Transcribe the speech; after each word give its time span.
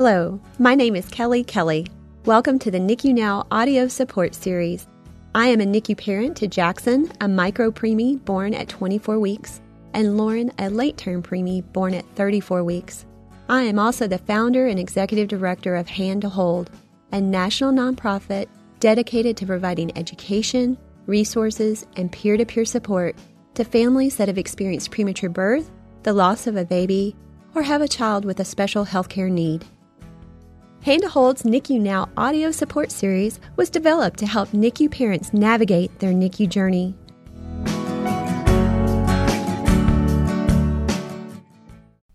Hello, 0.00 0.38
my 0.60 0.76
name 0.76 0.94
is 0.94 1.06
Kelli 1.06 1.44
Kelley. 1.44 1.84
Welcome 2.24 2.60
to 2.60 2.70
the 2.70 2.78
NICU 2.78 3.12
Now 3.12 3.48
audio 3.50 3.88
support 3.88 4.32
series. 4.32 4.86
I 5.34 5.48
am 5.48 5.60
a 5.60 5.64
NICU 5.64 5.98
parent 5.98 6.36
to 6.36 6.46
Jackson, 6.46 7.10
a 7.20 7.26
micro 7.26 7.72
preemie 7.72 8.24
born 8.24 8.54
at 8.54 8.68
24 8.68 9.18
weeks, 9.18 9.60
and 9.94 10.16
Lauren, 10.16 10.52
a 10.60 10.70
late 10.70 10.96
term 10.98 11.20
preemie 11.20 11.64
born 11.72 11.94
at 11.94 12.06
34 12.14 12.62
weeks. 12.62 13.06
I 13.48 13.62
am 13.62 13.80
also 13.80 14.06
the 14.06 14.18
founder 14.18 14.68
and 14.68 14.78
executive 14.78 15.26
director 15.26 15.74
of 15.74 15.88
Hand 15.88 16.22
to 16.22 16.28
Hold, 16.28 16.70
a 17.10 17.20
national 17.20 17.72
nonprofit 17.72 18.46
dedicated 18.78 19.36
to 19.38 19.46
providing 19.46 19.98
education, 19.98 20.78
resources, 21.06 21.84
and 21.96 22.12
peer 22.12 22.36
to 22.36 22.46
peer 22.46 22.64
support 22.64 23.16
to 23.54 23.64
families 23.64 24.14
that 24.14 24.28
have 24.28 24.38
experienced 24.38 24.92
premature 24.92 25.28
birth, 25.28 25.72
the 26.04 26.12
loss 26.12 26.46
of 26.46 26.54
a 26.54 26.64
baby, 26.64 27.16
or 27.56 27.62
have 27.62 27.82
a 27.82 27.88
child 27.88 28.24
with 28.24 28.38
a 28.38 28.44
special 28.44 28.86
healthcare 28.86 29.28
need. 29.28 29.64
Hand 30.84 31.02
to 31.02 31.08
Hold's 31.08 31.42
NICU 31.42 31.80
Now 31.80 32.08
audio 32.16 32.52
support 32.52 32.92
series 32.92 33.40
was 33.56 33.68
developed 33.68 34.16
to 34.20 34.26
help 34.26 34.50
NICU 34.50 34.88
parents 34.88 35.32
navigate 35.32 35.98
their 35.98 36.12
NICU 36.12 36.48
journey. 36.48 36.94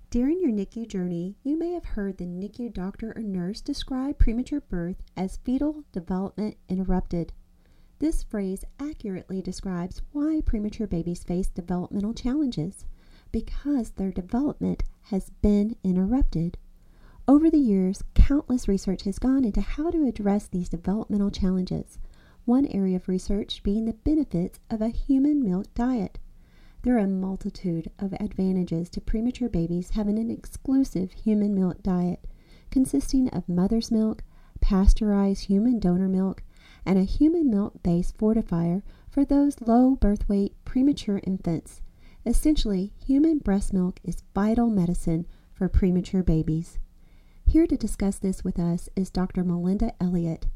During 0.10 0.40
your 0.40 0.52
NICU 0.52 0.88
journey, 0.88 1.36
you 1.44 1.60
may 1.60 1.74
have 1.74 1.84
heard 1.84 2.18
the 2.18 2.26
NICU 2.26 2.74
doctor 2.74 3.12
or 3.18 3.22
nurse 3.22 3.60
describe 3.60 4.18
premature 4.18 4.62
birth 4.62 5.04
as 5.18 5.38
fetal 5.44 5.84
development 5.92 6.56
interrupted. 6.70 7.34
This 8.00 8.24
phrase 8.24 8.64
accurately 8.80 9.42
describes 9.42 10.02
why 10.14 10.42
premature 10.46 10.88
babies 10.88 11.26
face 11.26 11.50
developmental 11.50 12.14
challenges 12.14 12.86
because 13.34 13.92
their 13.92 14.12
development 14.12 14.84
has 15.04 15.32
been 15.42 15.76
interrupted. 15.84 16.58
Over 17.26 17.50
the 17.50 17.58
years, 17.58 18.04
countless 18.16 18.68
research 18.68 19.04
has 19.04 19.18
gone 19.18 19.46
into 19.46 19.62
how 19.62 19.90
to 19.92 20.06
address 20.06 20.48
these 20.48 20.68
developmental 20.68 21.32
challenges, 21.32 21.98
one 22.44 22.66
area 22.66 22.98
of 22.98 23.08
research 23.08 23.64
being 23.64 23.86
the 23.86 23.94
benefits 23.94 24.60
of 24.70 24.82
a 24.82 24.90
human 24.90 25.42
milk 25.42 25.74
diet. 25.74 26.20
There 26.82 26.96
are 26.96 27.06
a 27.06 27.08
multitude 27.08 27.90
of 27.98 28.12
advantages 28.20 28.90
to 28.90 29.00
premature 29.00 29.48
babies 29.48 29.92
having 29.92 30.20
an 30.20 30.30
exclusive 30.30 31.14
human 31.14 31.56
milk 31.56 31.82
diet, 31.82 32.28
consisting 32.70 33.30
of 33.30 33.48
mother's 33.48 33.90
milk, 33.90 34.26
pasteurized 34.60 35.46
human 35.46 35.80
donor 35.80 36.10
milk, 36.10 36.44
and 36.86 37.00
a 37.00 37.04
human 37.04 37.50
milk 37.50 37.82
based 37.84 38.18
fortifier 38.18 38.84
for 39.10 39.24
those 39.24 39.62
low 39.62 39.96
birth 39.96 40.28
weight 40.28 40.56
premature 40.66 41.22
infants. 41.24 41.82
Essentially, 42.26 42.92
human 43.06 43.38
breast 43.38 43.72
milk 43.72 44.02
is 44.04 44.24
vital 44.36 44.70
medicine 44.70 45.26
for 45.54 45.70
premature 45.70 46.22
babies. 46.22 46.80
Here 47.46 47.68
to 47.68 47.78
discuss 47.78 48.18
this 48.18 48.44
with 48.44 48.58
us 48.58 48.90
is 48.96 49.10
Dr. 49.10 49.44
Melinda 49.44 49.94
Elliott. 50.02 50.48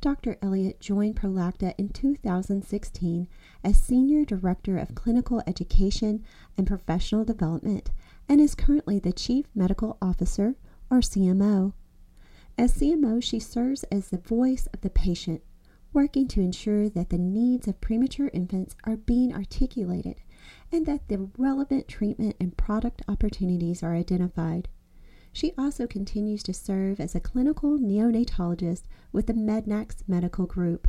Dr. 0.00 0.36
Elliott 0.42 0.80
joined 0.80 1.16
Prolacta 1.16 1.74
in 1.78 1.88
2016 1.88 3.28
as 3.64 3.78
Senior 3.82 4.24
Director 4.24 4.76
of 4.76 4.94
Clinical 4.94 5.42
Education 5.46 6.24
and 6.58 6.66
Professional 6.66 7.24
Development 7.24 7.90
and 8.28 8.40
is 8.40 8.54
currently 8.54 8.98
the 8.98 9.12
Chief 9.12 9.46
Medical 9.54 9.96
Officer, 10.02 10.56
or 10.90 10.98
CMO. 10.98 11.72
As 12.58 12.76
CMO, 12.76 13.22
she 13.22 13.38
serves 13.38 13.84
as 13.84 14.08
the 14.08 14.18
voice 14.18 14.66
of 14.74 14.82
the 14.82 14.90
patient, 14.90 15.42
working 15.92 16.28
to 16.28 16.40
ensure 16.40 16.88
that 16.90 17.10
the 17.10 17.18
needs 17.18 17.66
of 17.66 17.80
premature 17.80 18.30
infants 18.32 18.76
are 18.84 18.96
being 18.96 19.32
articulated 19.34 20.16
and 20.70 20.84
that 20.86 21.08
the 21.08 21.30
relevant 21.38 21.88
treatment 21.88 22.36
and 22.40 22.56
product 22.56 23.02
opportunities 23.08 23.82
are 23.82 23.94
identified. 23.94 24.68
She 25.32 25.52
also 25.56 25.86
continues 25.86 26.42
to 26.44 26.52
serve 26.52 27.00
as 27.00 27.14
a 27.14 27.20
clinical 27.20 27.78
neonatologist 27.78 28.82
with 29.12 29.26
the 29.26 29.32
Mednax 29.32 30.06
Medical 30.06 30.46
Group. 30.46 30.88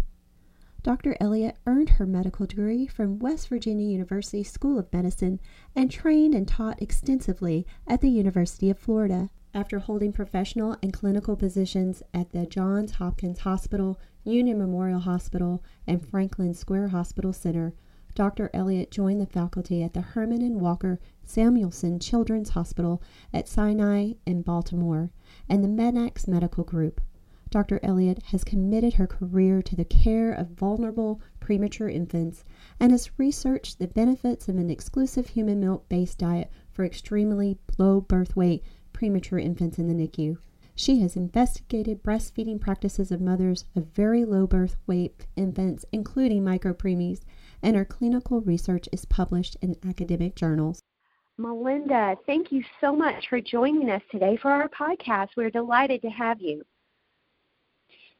Dr. 0.83 1.15
Elliott 1.21 1.55
earned 1.65 1.91
her 1.91 2.05
medical 2.05 2.45
degree 2.45 2.85
from 2.85 3.19
West 3.19 3.47
Virginia 3.47 3.87
University 3.87 4.43
School 4.43 4.77
of 4.77 4.91
Medicine 4.91 5.39
and 5.73 5.89
trained 5.89 6.35
and 6.35 6.45
taught 6.45 6.81
extensively 6.81 7.65
at 7.87 8.01
the 8.01 8.09
University 8.09 8.69
of 8.69 8.77
Florida. 8.77 9.29
After 9.53 9.79
holding 9.79 10.11
professional 10.11 10.75
and 10.83 10.91
clinical 10.91 11.37
positions 11.37 12.03
at 12.13 12.33
the 12.33 12.45
Johns 12.45 12.93
Hopkins 12.93 13.39
Hospital, 13.39 13.97
Union 14.25 14.57
Memorial 14.57 14.99
Hospital, 14.99 15.63
and 15.87 16.05
Franklin 16.05 16.53
Square 16.53 16.89
Hospital 16.89 17.31
Center, 17.31 17.73
Dr. 18.15 18.51
Elliott 18.53 18.91
joined 18.91 19.19
the 19.19 19.25
faculty 19.25 19.81
at 19.81 19.93
the 19.93 20.01
Herman 20.01 20.43
and 20.43 20.61
Walter 20.61 20.99
Samuelson 21.23 21.99
Children's 21.99 22.49
Hospital 22.49 23.01
at 23.33 23.47
Sinai 23.47 24.13
in 24.25 24.43
Baltimore 24.43 25.09
and 25.49 25.63
the 25.63 25.67
Mednax 25.67 26.27
Medical 26.27 26.63
Group. 26.63 27.01
Dr. 27.49 27.79
Elliott 27.81 28.21
has 28.25 28.43
committed 28.43 28.95
her 28.95 29.07
career 29.07 29.61
to 29.63 29.75
the 29.75 29.85
care 29.85 30.31
of 30.31 30.49
vulnerable 30.49 31.21
premature 31.39 31.89
infants 31.89 32.43
and 32.79 32.91
has 32.91 33.17
researched 33.17 33.79
the 33.79 33.87
benefits 33.87 34.47
of 34.47 34.57
an 34.57 34.69
exclusive 34.69 35.29
human 35.29 35.59
milk 35.59 35.89
based 35.89 36.19
diet 36.19 36.51
for 36.71 36.85
extremely 36.85 37.57
low 37.77 37.99
birth 37.99 38.35
weight 38.35 38.63
premature 38.91 39.39
infants 39.39 39.79
in 39.79 39.87
the 39.87 39.93
NICU. 39.93 40.37
She 40.75 41.01
has 41.01 41.15
investigated 41.15 42.01
breastfeeding 42.01 42.59
practices 42.59 43.11
of 43.11 43.21
mothers 43.21 43.65
of 43.75 43.85
very 43.93 44.25
low 44.25 44.47
birth 44.47 44.75
weight 44.87 45.27
infants, 45.35 45.85
including 45.91 46.43
micropreemies, 46.43 47.21
and 47.63 47.75
her 47.75 47.85
clinical 47.85 48.41
research 48.41 48.87
is 48.91 49.05
published 49.05 49.57
in 49.61 49.75
academic 49.87 50.35
journals. 50.35 50.81
Melinda, 51.37 52.15
thank 52.27 52.51
you 52.51 52.63
so 52.79 52.95
much 52.95 53.27
for 53.29 53.41
joining 53.41 53.89
us 53.89 54.03
today 54.11 54.37
for 54.39 54.51
our 54.51 54.69
podcast. 54.69 55.29
We're 55.35 55.49
delighted 55.49 56.01
to 56.03 56.09
have 56.09 56.39
you. 56.39 56.63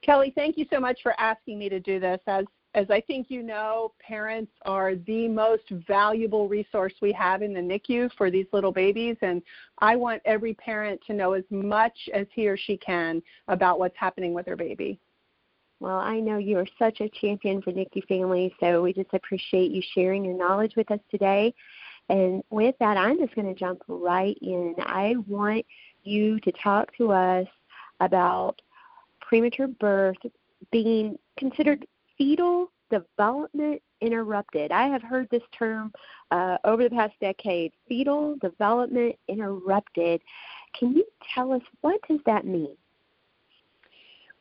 Kelli, 0.05 0.33
thank 0.33 0.57
you 0.57 0.65
so 0.71 0.79
much 0.79 0.99
for 1.03 1.13
asking 1.19 1.59
me 1.59 1.69
to 1.69 1.79
do 1.79 1.99
this. 1.99 2.19
As 2.25 2.45
as 2.75 2.89
I 2.89 3.01
think 3.01 3.29
you 3.29 3.43
know, 3.43 3.93
parents 3.99 4.51
are 4.65 4.95
the 4.95 5.27
most 5.27 5.69
valuable 5.87 6.47
resource 6.47 6.93
we 7.03 7.11
have 7.11 7.43
in 7.43 7.53
the 7.53 7.59
NICU 7.59 8.11
for 8.17 8.31
these 8.31 8.47
little 8.51 8.71
babies, 8.71 9.15
and 9.21 9.43
I 9.77 9.95
want 9.95 10.23
every 10.25 10.55
parent 10.55 10.99
to 11.05 11.13
know 11.13 11.33
as 11.33 11.43
much 11.51 12.09
as 12.13 12.25
he 12.33 12.47
or 12.47 12.57
she 12.57 12.77
can 12.77 13.21
about 13.47 13.77
what's 13.77 13.95
happening 13.95 14.33
with 14.33 14.47
their 14.47 14.55
baby. 14.55 14.99
Well, 15.83 15.99
I 15.99 16.21
know 16.21 16.37
you 16.37 16.59
are 16.59 16.67
such 16.79 17.01
a 17.01 17.09
champion 17.09 17.61
for 17.61 17.73
NICU 17.73 18.07
families, 18.07 18.53
so 18.61 18.81
we 18.81 18.93
just 18.93 19.13
appreciate 19.13 19.69
you 19.69 19.81
sharing 19.93 20.23
your 20.23 20.37
knowledge 20.37 20.77
with 20.77 20.89
us 20.91 21.01
today. 21.11 21.53
And 22.07 22.41
with 22.49 22.75
that, 22.79 22.95
I'm 22.95 23.19
just 23.19 23.35
going 23.35 23.53
to 23.53 23.59
jump 23.59 23.81
right 23.89 24.37
in. 24.41 24.75
I 24.79 25.15
want 25.27 25.65
you 26.03 26.39
to 26.39 26.53
talk 26.53 26.95
to 26.95 27.11
us 27.11 27.47
about 27.99 28.61
premature 29.19 29.67
birth 29.67 30.15
being 30.71 31.17
considered 31.35 31.85
fetal 32.17 32.71
development 32.89 33.81
interrupted. 33.99 34.71
I 34.71 34.87
have 34.87 35.03
heard 35.03 35.27
this 35.31 35.43
term 35.51 35.91
uh, 36.31 36.59
over 36.63 36.85
the 36.85 36.91
past 36.91 37.15
decade, 37.19 37.73
fetal 37.89 38.37
development 38.37 39.17
interrupted. 39.27 40.21
Can 40.79 40.93
you 40.93 41.03
tell 41.35 41.51
us 41.51 41.61
what 41.81 41.99
does 42.07 42.21
that 42.25 42.45
mean? 42.45 42.77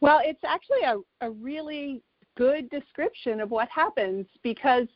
Well, 0.02 0.20
it's 0.24 0.42
actually 0.44 0.82
a, 0.84 0.96
a 1.24 1.30
really 1.30 2.02
good 2.36 2.68
description 2.70 3.40
of 3.40 3.52
what 3.52 3.68
happens 3.68 4.26
because, 4.42 4.88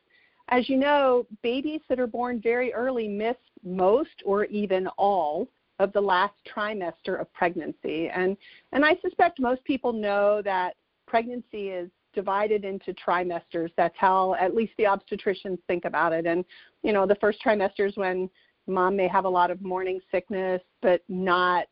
as 0.49 0.69
you 0.69 0.77
know, 0.77 1.29
babies 1.43 1.81
that 1.89 2.01
are 2.01 2.09
born 2.09 2.41
very 2.43 2.75
early 2.75 3.07
miss 3.07 3.37
most 3.65 4.21
or 4.25 4.47
even 4.47 4.89
all 4.99 5.49
of 5.79 5.93
the 5.93 6.01
last 6.01 6.35
trimester 6.53 7.21
of 7.21 7.33
pregnancy. 7.33 8.09
And, 8.09 8.37
and 8.73 8.85
I 8.85 8.97
suspect 9.01 9.39
most 9.39 9.63
people 9.63 9.93
know 9.93 10.43
that 10.43 10.75
pregnancy 11.07 11.69
is 11.69 11.89
divided 12.13 12.65
into 12.65 12.93
trimesters. 12.95 13.71
That's 13.77 13.95
how 13.97 14.35
at 14.35 14.57
least 14.57 14.73
the 14.77 14.85
obstetricians 14.85 15.59
think 15.69 15.85
about 15.85 16.15
it. 16.15 16.27
And, 16.27 16.45
you 16.83 16.93
know, 16.93 17.07
the 17.07 17.15
first 17.17 17.39
trimester 17.45 17.87
is 17.89 17.97
when 17.97 18.29
mom 18.67 18.97
may 18.97 19.07
have 19.07 19.25
a 19.25 19.29
lot 19.29 19.53
of 19.53 19.63
morning 19.63 20.01
sickness, 20.11 20.63
but 20.83 21.03
not 21.09 21.67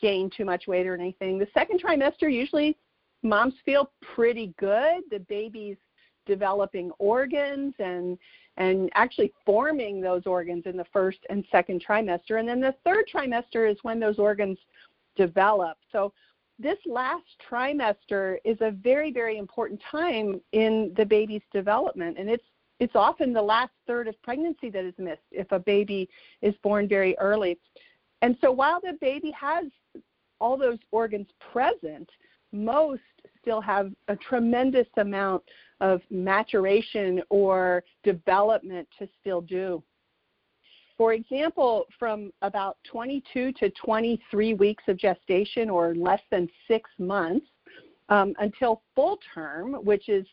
gain 0.00 0.30
too 0.34 0.44
much 0.44 0.66
weight 0.66 0.86
or 0.86 0.94
anything. 0.94 1.38
The 1.38 1.48
second 1.54 1.82
trimester, 1.82 2.32
usually 2.32 2.76
moms 3.22 3.54
feel 3.64 3.90
pretty 4.14 4.54
good. 4.58 5.02
The 5.10 5.20
baby's 5.20 5.76
developing 6.26 6.90
organs 6.98 7.74
and 7.78 8.18
and 8.56 8.90
actually 8.94 9.32
forming 9.46 10.00
those 10.00 10.26
organs 10.26 10.64
in 10.66 10.76
the 10.76 10.84
first 10.92 11.18
and 11.30 11.44
second 11.50 11.82
trimester. 11.86 12.38
And 12.38 12.48
then 12.48 12.60
the 12.60 12.74
third 12.84 13.06
trimester 13.12 13.70
is 13.70 13.78
when 13.82 13.98
those 13.98 14.18
organs 14.18 14.58
develop. 15.16 15.78
So 15.92 16.12
this 16.58 16.76
last 16.84 17.24
trimester 17.50 18.36
is 18.44 18.58
a 18.60 18.70
very, 18.70 19.12
very 19.12 19.38
important 19.38 19.80
time 19.90 20.40
in 20.52 20.92
the 20.96 21.06
baby's 21.06 21.42
development. 21.52 22.18
And 22.18 22.28
it's 22.28 22.44
it's 22.80 22.96
often 22.96 23.34
the 23.34 23.42
last 23.42 23.72
third 23.86 24.08
of 24.08 24.20
pregnancy 24.22 24.70
that 24.70 24.84
is 24.84 24.94
missed 24.98 25.20
if 25.30 25.52
a 25.52 25.58
baby 25.58 26.08
is 26.40 26.54
born 26.62 26.88
very 26.88 27.16
early. 27.18 27.58
And 28.22 28.36
so 28.40 28.50
while 28.50 28.80
the 28.80 28.98
baby 29.00 29.30
has 29.38 29.66
all 30.40 30.56
those 30.56 30.78
organs 30.90 31.28
present, 31.52 32.08
most 32.52 33.00
still 33.40 33.60
have 33.60 33.92
a 34.08 34.16
tremendous 34.16 34.86
amount 34.96 35.42
of 35.80 36.00
maturation 36.10 37.22
or 37.30 37.82
development 38.04 38.88
to 38.98 39.08
still 39.20 39.40
do. 39.40 39.82
for 40.98 41.14
example, 41.14 41.86
from 41.98 42.30
about 42.42 42.76
22 42.84 43.52
to 43.52 43.70
23 43.70 44.52
weeks 44.54 44.84
of 44.86 44.98
gestation 44.98 45.70
or 45.70 45.94
less 45.94 46.20
than 46.30 46.46
six 46.68 46.90
months 46.98 47.46
um, 48.10 48.34
until 48.38 48.82
full 48.94 49.18
term, 49.32 49.72
which 49.82 50.10
is 50.10 50.26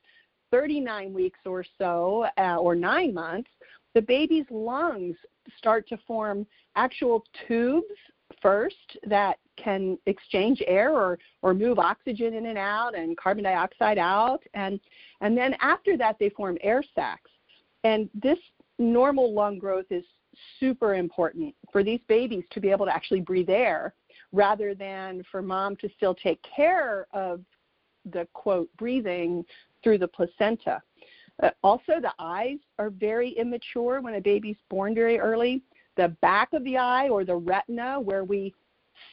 39 0.51 1.13
weeks 1.13 1.39
or 1.45 1.63
so, 1.77 2.25
uh, 2.37 2.57
or 2.57 2.75
nine 2.75 3.13
months, 3.13 3.49
the 3.95 4.01
baby's 4.01 4.45
lungs 4.49 5.15
start 5.57 5.87
to 5.89 5.97
form 6.07 6.45
actual 6.75 7.23
tubes 7.47 7.85
first 8.41 8.97
that 9.05 9.37
can 9.55 9.97
exchange 10.05 10.61
air 10.67 10.93
or, 10.93 11.17
or 11.41 11.53
move 11.53 11.79
oxygen 11.79 12.33
in 12.33 12.47
and 12.47 12.57
out 12.57 12.95
and 12.95 13.17
carbon 13.17 13.43
dioxide 13.43 13.97
out. 13.97 14.39
And, 14.53 14.79
and 15.21 15.37
then 15.37 15.55
after 15.61 15.97
that, 15.97 16.17
they 16.19 16.29
form 16.29 16.57
air 16.61 16.83
sacs. 16.93 17.31
And 17.83 18.09
this 18.13 18.37
normal 18.79 19.33
lung 19.33 19.57
growth 19.59 19.85
is 19.89 20.03
super 20.59 20.95
important 20.95 21.55
for 21.71 21.83
these 21.83 21.99
babies 22.07 22.43
to 22.51 22.59
be 22.59 22.69
able 22.69 22.85
to 22.85 22.93
actually 22.93 23.21
breathe 23.21 23.49
air 23.49 23.93
rather 24.31 24.75
than 24.75 25.23
for 25.31 25.41
mom 25.41 25.75
to 25.77 25.89
still 25.95 26.13
take 26.13 26.39
care 26.43 27.07
of 27.13 27.41
the 28.11 28.27
quote 28.33 28.69
breathing 28.77 29.43
through 29.83 29.97
the 29.97 30.07
placenta. 30.07 30.81
Uh, 31.41 31.49
also, 31.63 31.99
the 32.01 32.13
eyes 32.19 32.57
are 32.79 32.89
very 32.89 33.29
immature 33.31 34.01
when 34.01 34.15
a 34.15 34.21
baby's 34.21 34.57
born 34.69 34.95
very 34.95 35.19
early. 35.19 35.61
The 35.95 36.09
back 36.21 36.53
of 36.53 36.63
the 36.63 36.77
eye 36.77 37.09
or 37.09 37.23
the 37.23 37.35
retina, 37.35 37.99
where 37.99 38.23
we 38.23 38.53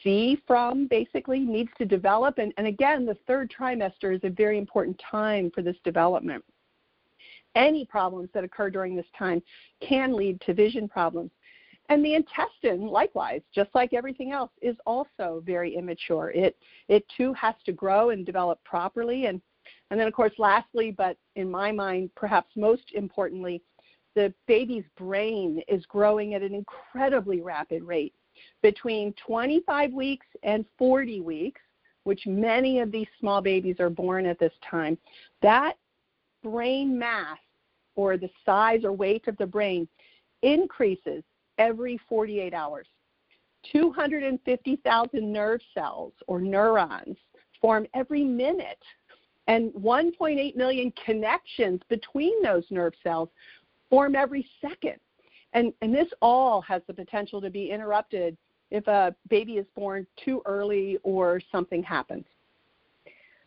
see 0.03 0.41
from, 0.47 0.87
basically 0.87 1.39
needs 1.39 1.69
to 1.77 1.85
develop. 1.85 2.37
And, 2.37 2.53
and 2.57 2.67
again, 2.67 3.05
the 3.05 3.17
third 3.27 3.51
trimester 3.51 4.15
is 4.15 4.21
a 4.23 4.29
very 4.29 4.57
important 4.57 4.99
time 5.11 5.51
for 5.53 5.61
this 5.61 5.77
development 5.83 6.43
any 7.55 7.85
problems 7.85 8.29
that 8.33 8.43
occur 8.43 8.69
during 8.69 8.95
this 8.95 9.05
time 9.17 9.41
can 9.81 10.13
lead 10.13 10.39
to 10.41 10.53
vision 10.53 10.87
problems. 10.87 11.31
And 11.89 12.03
the 12.03 12.15
intestine, 12.15 12.87
likewise, 12.87 13.41
just 13.53 13.69
like 13.75 13.93
everything 13.93 14.31
else, 14.31 14.51
is 14.61 14.75
also 14.85 15.43
very 15.45 15.75
immature. 15.75 16.31
It 16.31 16.57
it 16.87 17.05
too 17.15 17.31
has 17.33 17.53
to 17.65 17.71
grow 17.71 18.09
and 18.09 18.25
develop 18.25 18.63
properly. 18.63 19.27
And 19.27 19.39
and 19.89 19.99
then 19.99 20.07
of 20.07 20.13
course, 20.13 20.33
lastly, 20.37 20.91
but 20.91 21.17
in 21.35 21.49
my 21.49 21.71
mind, 21.71 22.09
perhaps 22.15 22.49
most 22.55 22.83
importantly, 22.93 23.61
the 24.15 24.33
baby's 24.47 24.85
brain 24.97 25.61
is 25.67 25.85
growing 25.85 26.33
at 26.33 26.41
an 26.41 26.53
incredibly 26.53 27.41
rapid 27.41 27.83
rate. 27.83 28.13
Between 28.61 29.13
25 29.25 29.93
weeks 29.93 30.25
and 30.43 30.65
40 30.77 31.21
weeks, 31.21 31.61
which 32.03 32.25
many 32.25 32.79
of 32.79 32.91
these 32.91 33.07
small 33.19 33.41
babies 33.41 33.79
are 33.79 33.89
born 33.89 34.25
at 34.25 34.39
this 34.39 34.53
time, 34.69 34.97
that 35.41 35.75
brain 36.43 36.97
mass 36.97 37.37
or 37.95 38.17
the 38.17 38.29
size 38.45 38.83
or 38.83 38.91
weight 38.91 39.27
of 39.27 39.37
the 39.37 39.45
brain 39.45 39.87
increases 40.41 41.23
every 41.57 41.99
48 42.07 42.53
hours. 42.53 42.87
250,000 43.71 45.33
nerve 45.33 45.61
cells 45.73 46.13
or 46.27 46.39
neurons 46.39 47.17
form 47.59 47.87
every 47.95 48.23
minute, 48.23 48.83
and 49.47 49.71
1.8 49.73 50.55
million 50.55 50.91
connections 51.05 51.81
between 51.89 52.41
those 52.41 52.63
nerve 52.69 52.93
cells 53.03 53.29
form 53.89 54.15
every 54.15 54.47
second. 54.61 54.95
And, 55.53 55.73
and 55.81 55.93
this 55.93 56.07
all 56.21 56.61
has 56.61 56.81
the 56.87 56.93
potential 56.93 57.39
to 57.41 57.49
be 57.49 57.69
interrupted 57.69 58.35
if 58.71 58.87
a 58.87 59.15
baby 59.29 59.53
is 59.53 59.65
born 59.75 60.05
too 60.23 60.41
early 60.45 60.97
or 61.03 61.39
something 61.51 61.83
happens. 61.83 62.25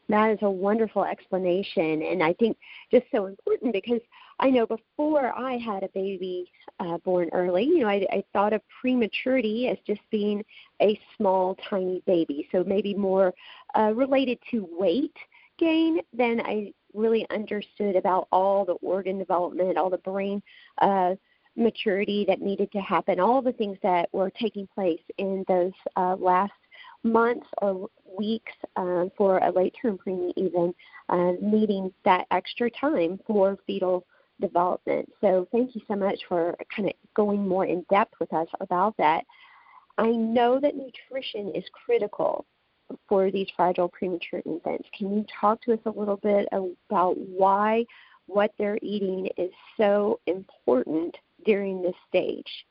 That 0.08 0.30
is 0.30 0.38
a 0.40 0.50
wonderful 0.50 1.04
explanation, 1.04 2.02
and 2.02 2.22
I 2.22 2.32
think 2.32 2.56
just 2.90 3.04
so 3.12 3.26
important 3.26 3.74
because 3.74 4.00
I 4.40 4.48
know 4.48 4.64
before 4.64 5.38
I 5.38 5.58
had 5.58 5.82
a 5.82 5.88
baby 5.88 6.50
uh, 6.80 6.96
born 6.98 7.28
early, 7.32 7.64
you 7.64 7.80
know, 7.80 7.88
I, 7.88 8.06
I 8.10 8.24
thought 8.32 8.54
of 8.54 8.62
prematurity 8.80 9.68
as 9.68 9.76
just 9.86 10.00
being 10.10 10.42
a 10.80 10.98
small, 11.16 11.58
tiny 11.68 12.02
baby, 12.06 12.48
so 12.50 12.64
maybe 12.64 12.94
more 12.94 13.34
uh, 13.76 13.92
related 13.94 14.38
to 14.50 14.66
weight 14.78 15.16
gain 15.58 16.00
than 16.12 16.40
I 16.40 16.72
really 16.94 17.26
understood 17.30 17.96
about 17.96 18.28
all 18.32 18.64
the 18.64 18.74
organ 18.74 19.18
development, 19.18 19.76
all 19.78 19.90
the 19.90 19.98
brain 19.98 20.42
uh, 20.80 21.14
maturity 21.56 22.24
that 22.28 22.40
needed 22.40 22.70
to 22.72 22.80
happen, 22.80 23.20
all 23.20 23.42
the 23.42 23.52
things 23.52 23.76
that 23.82 24.08
were 24.12 24.30
taking 24.30 24.66
place 24.74 25.02
in 25.18 25.44
those 25.48 25.72
uh, 25.96 26.16
last 26.18 26.52
months 27.02 27.46
or 27.60 27.88
weeks 28.18 28.52
uh, 28.76 29.04
for 29.16 29.38
a 29.38 29.50
late 29.50 29.74
term 29.80 29.98
preemie, 29.98 30.32
even 30.36 30.74
uh, 31.08 31.32
needing 31.40 31.92
that 32.04 32.26
extra 32.30 32.70
time 32.70 33.18
for 33.26 33.58
fetal 33.66 34.06
development. 34.40 35.10
So, 35.20 35.48
thank 35.50 35.74
you 35.74 35.82
so 35.88 35.96
much 35.96 36.20
for 36.28 36.56
kind 36.74 36.88
of 36.88 36.94
going 37.14 37.46
more 37.46 37.66
in 37.66 37.84
depth 37.90 38.14
with 38.20 38.32
us 38.32 38.48
about 38.60 38.96
that. 38.98 39.24
I 39.98 40.10
know 40.10 40.60
that 40.60 40.76
nutrition 40.76 41.50
is 41.56 41.64
critical 41.72 42.46
for 43.08 43.30
these 43.30 43.48
fragile 43.56 43.88
premature 43.88 44.42
infants. 44.46 44.88
Can 44.96 45.12
you 45.12 45.24
talk 45.40 45.60
to 45.62 45.72
us 45.72 45.80
a 45.86 45.90
little 45.90 46.16
bit 46.16 46.48
about 46.52 47.18
why 47.18 47.84
what 48.26 48.52
they're 48.58 48.78
eating 48.82 49.28
is 49.36 49.50
so 49.76 50.20
important 50.26 51.16
during 51.44 51.82
this 51.82 51.94
stage? 52.08 52.66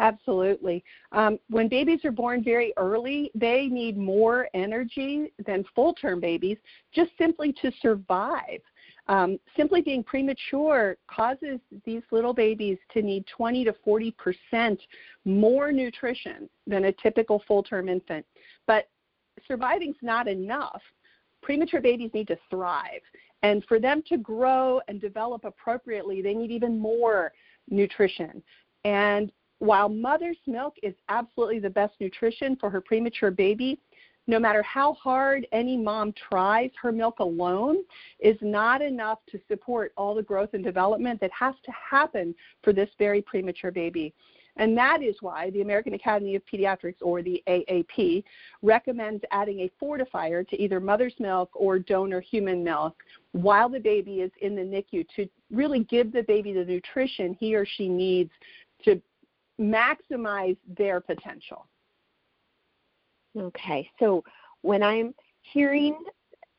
Absolutely. 0.00 0.82
Um, 1.12 1.38
when 1.50 1.68
babies 1.68 2.04
are 2.04 2.12
born 2.12 2.42
very 2.42 2.72
early, 2.78 3.30
they 3.34 3.66
need 3.66 3.98
more 3.98 4.48
energy 4.54 5.30
than 5.44 5.62
full 5.74 5.92
term 5.92 6.20
babies 6.20 6.56
just 6.92 7.10
simply 7.18 7.52
to 7.60 7.70
survive. 7.82 8.60
Um, 9.08 9.38
simply 9.56 9.82
being 9.82 10.02
premature 10.02 10.96
causes 11.06 11.60
these 11.84 12.02
little 12.12 12.32
babies 12.32 12.78
to 12.92 13.02
need 13.02 13.24
20 13.36 13.64
to 13.64 13.74
40 13.84 14.12
percent 14.12 14.80
more 15.26 15.70
nutrition 15.70 16.48
than 16.66 16.86
a 16.86 16.92
typical 16.92 17.42
full 17.46 17.62
term 17.62 17.88
infant. 17.88 18.24
But 18.66 18.88
surviving 19.46 19.90
is 19.90 19.96
not 20.02 20.28
enough. 20.28 20.82
Premature 21.42 21.80
babies 21.80 22.10
need 22.14 22.28
to 22.28 22.38
thrive. 22.48 23.00
And 23.42 23.64
for 23.64 23.78
them 23.78 24.02
to 24.08 24.18
grow 24.18 24.80
and 24.88 25.00
develop 25.00 25.44
appropriately, 25.44 26.20
they 26.20 26.34
need 26.34 26.50
even 26.50 26.78
more 26.78 27.32
nutrition. 27.68 28.42
And 28.84 29.32
while 29.58 29.88
mother's 29.88 30.38
milk 30.46 30.74
is 30.82 30.94
absolutely 31.08 31.58
the 31.58 31.70
best 31.70 31.94
nutrition 32.00 32.56
for 32.56 32.70
her 32.70 32.80
premature 32.80 33.30
baby, 33.30 33.78
no 34.26 34.38
matter 34.38 34.62
how 34.62 34.94
hard 34.94 35.46
any 35.52 35.76
mom 35.76 36.12
tries, 36.12 36.70
her 36.80 36.92
milk 36.92 37.18
alone 37.18 37.78
is 38.20 38.36
not 38.40 38.80
enough 38.80 39.18
to 39.30 39.40
support 39.48 39.92
all 39.96 40.14
the 40.14 40.22
growth 40.22 40.50
and 40.52 40.62
development 40.62 41.20
that 41.20 41.32
has 41.32 41.54
to 41.64 41.72
happen 41.72 42.34
for 42.62 42.72
this 42.72 42.88
very 42.98 43.22
premature 43.22 43.70
baby. 43.70 44.14
And 44.56 44.76
that 44.76 45.02
is 45.02 45.16
why 45.20 45.50
the 45.50 45.62
American 45.62 45.94
Academy 45.94 46.34
of 46.34 46.42
Pediatrics, 46.46 46.96
or 47.00 47.22
the 47.22 47.42
AAP, 47.48 48.24
recommends 48.62 49.22
adding 49.30 49.60
a 49.60 49.70
fortifier 49.82 50.46
to 50.48 50.60
either 50.60 50.80
mother's 50.80 51.14
milk 51.18 51.50
or 51.54 51.78
donor 51.78 52.20
human 52.20 52.62
milk 52.62 52.94
while 53.32 53.68
the 53.68 53.78
baby 53.78 54.20
is 54.20 54.30
in 54.42 54.54
the 54.54 54.62
NICU 54.62 55.06
to 55.16 55.28
really 55.50 55.84
give 55.84 56.12
the 56.12 56.22
baby 56.22 56.52
the 56.52 56.64
nutrition 56.64 57.36
he 57.38 57.54
or 57.54 57.64
she 57.64 57.88
needs 57.88 58.30
to 58.84 59.00
maximize 59.60 60.56
their 60.76 61.00
potential. 61.00 61.66
Okay, 63.38 63.88
so 63.98 64.24
when 64.62 64.82
I'm 64.82 65.14
hearing 65.42 65.96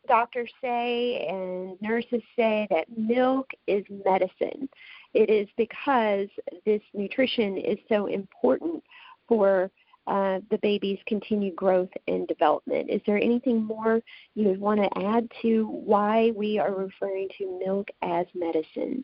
doctors 0.07 0.49
say 0.61 1.27
and 1.29 1.79
nurses 1.81 2.21
say 2.35 2.67
that 2.69 2.85
milk 2.97 3.49
is 3.67 3.83
medicine, 4.05 4.67
it 5.13 5.29
is 5.29 5.47
because 5.57 6.27
this 6.65 6.81
nutrition 6.93 7.57
is 7.57 7.77
so 7.89 8.07
important 8.07 8.83
for 9.27 9.69
uh, 10.07 10.39
the 10.49 10.57
baby's 10.61 10.99
continued 11.05 11.55
growth 11.55 11.89
and 12.07 12.27
development. 12.27 12.89
Is 12.89 13.01
there 13.05 13.17
anything 13.17 13.63
more 13.63 14.01
you 14.35 14.47
would 14.47 14.59
want 14.59 14.81
to 14.81 15.05
add 15.05 15.29
to 15.43 15.67
why 15.67 16.31
we 16.35 16.57
are 16.57 16.73
referring 16.73 17.29
to 17.37 17.59
milk 17.63 17.87
as 18.01 18.25
medicine? 18.33 19.03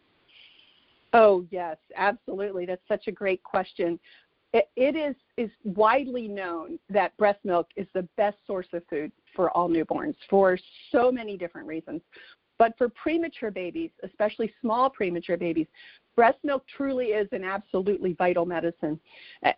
Oh, 1.14 1.46
yes, 1.52 1.78
absolutely. 1.96 2.66
That's 2.66 2.82
such 2.88 3.08
a 3.08 3.12
great 3.12 3.44
question. 3.44 4.00
it, 4.54 4.70
it 4.76 4.96
is, 4.96 5.16
is 5.38 5.52
widely 5.64 6.28
known 6.28 6.80
that 6.90 7.16
breast 7.18 7.40
milk 7.44 7.68
is 7.76 7.88
the 7.94 8.08
best 8.18 8.38
source 8.46 8.68
of 8.74 8.84
food 8.90 9.12
for 9.36 9.52
all 9.52 9.70
newborns 9.70 10.16
for 10.30 10.58
so 10.92 11.12
many 11.12 11.38
different 11.38 11.68
reasons. 11.68 12.02
But 12.58 12.78
for 12.78 12.90
premature 12.90 13.52
babies, 13.52 13.92
especially 14.04 14.52
small 14.62 14.90
premature 14.90 15.38
babies, 15.38 15.68
breast 16.16 16.40
milk 16.44 16.64
truly 16.76 17.08
is 17.08 17.28
an 17.32 17.44
absolutely 17.44 18.14
vital 18.14 18.46
medicine. 18.46 19.00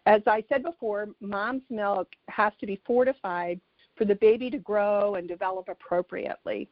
As 0.06 0.22
I 0.28 0.44
said 0.50 0.64
before, 0.64 1.10
mom's 1.22 1.64
milk 1.70 2.10
has 2.28 2.52
to 2.60 2.66
be 2.66 2.82
fortified 2.86 3.62
for 3.96 4.06
the 4.06 4.16
baby 4.16 4.50
to 4.50 4.58
grow 4.58 5.16
and 5.16 5.28
develop 5.28 5.70
appropriately 5.70 6.70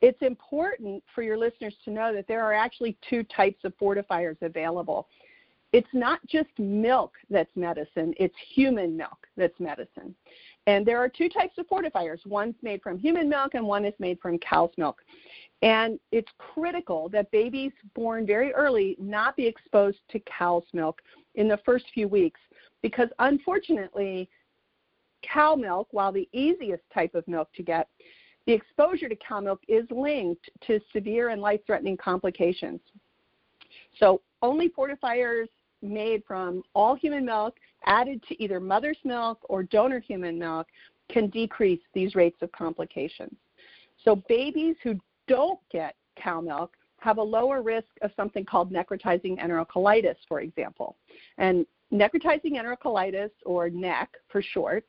it's 0.00 0.20
important 0.22 1.02
for 1.14 1.22
your 1.22 1.36
listeners 1.36 1.74
to 1.84 1.90
know 1.90 2.14
that 2.14 2.28
there 2.28 2.44
are 2.44 2.52
actually 2.52 2.96
two 3.08 3.24
types 3.24 3.64
of 3.64 3.76
fortifiers 3.78 4.40
available. 4.42 5.08
It's 5.72 5.88
not 5.92 6.20
just 6.26 6.48
milk 6.58 7.12
that's 7.28 7.54
medicine, 7.54 8.14
it's 8.18 8.34
human 8.54 8.96
milk 8.96 9.26
that's 9.36 9.58
medicine. 9.60 10.14
And 10.68 10.84
there 10.84 10.98
are 10.98 11.08
two 11.08 11.30
types 11.30 11.56
of 11.56 11.66
fortifiers. 11.66 12.24
One's 12.26 12.54
made 12.60 12.82
from 12.82 12.98
human 12.98 13.26
milk 13.26 13.54
and 13.54 13.66
one 13.66 13.86
is 13.86 13.94
made 13.98 14.20
from 14.20 14.38
cow's 14.38 14.70
milk. 14.76 15.00
And 15.62 15.98
it's 16.12 16.28
critical 16.36 17.08
that 17.08 17.30
babies 17.30 17.72
born 17.94 18.26
very 18.26 18.52
early 18.52 18.94
not 18.98 19.34
be 19.34 19.46
exposed 19.46 19.96
to 20.10 20.20
cow's 20.20 20.64
milk 20.74 21.00
in 21.36 21.48
the 21.48 21.58
first 21.64 21.86
few 21.94 22.06
weeks 22.06 22.38
because 22.82 23.08
unfortunately, 23.18 24.28
cow 25.22 25.56
milk, 25.56 25.88
while 25.92 26.12
the 26.12 26.28
easiest 26.32 26.82
type 26.92 27.14
of 27.14 27.26
milk 27.26 27.48
to 27.54 27.62
get, 27.62 27.88
the 28.46 28.52
exposure 28.52 29.08
to 29.08 29.16
cow 29.16 29.40
milk 29.40 29.62
is 29.68 29.86
linked 29.90 30.50
to 30.66 30.80
severe 30.92 31.30
and 31.30 31.40
life 31.40 31.60
threatening 31.66 31.96
complications. 31.96 32.80
So, 33.98 34.20
only 34.42 34.68
fortifiers 34.68 35.48
made 35.80 36.24
from 36.26 36.62
all 36.74 36.94
human 36.94 37.24
milk 37.24 37.54
added 37.86 38.22
to 38.28 38.42
either 38.42 38.60
mother's 38.60 38.98
milk 39.04 39.38
or 39.48 39.62
donor 39.62 40.00
human 40.00 40.38
milk 40.38 40.66
can 41.08 41.28
decrease 41.28 41.80
these 41.94 42.14
rates 42.14 42.38
of 42.42 42.52
complications. 42.52 43.34
So, 44.04 44.16
babies 44.28 44.76
who 44.82 44.98
don't 45.26 45.60
get 45.70 45.94
cow 46.16 46.40
milk 46.40 46.72
have 47.00 47.18
a 47.18 47.22
lower 47.22 47.62
risk 47.62 47.88
of 48.02 48.10
something 48.16 48.44
called 48.44 48.72
necrotizing 48.72 49.38
enterocolitis, 49.38 50.16
for 50.26 50.40
example. 50.40 50.96
And 51.38 51.64
necrotizing 51.92 52.52
enterocolitis, 52.52 53.30
or 53.46 53.70
NEC 53.70 54.08
for 54.28 54.42
short, 54.42 54.84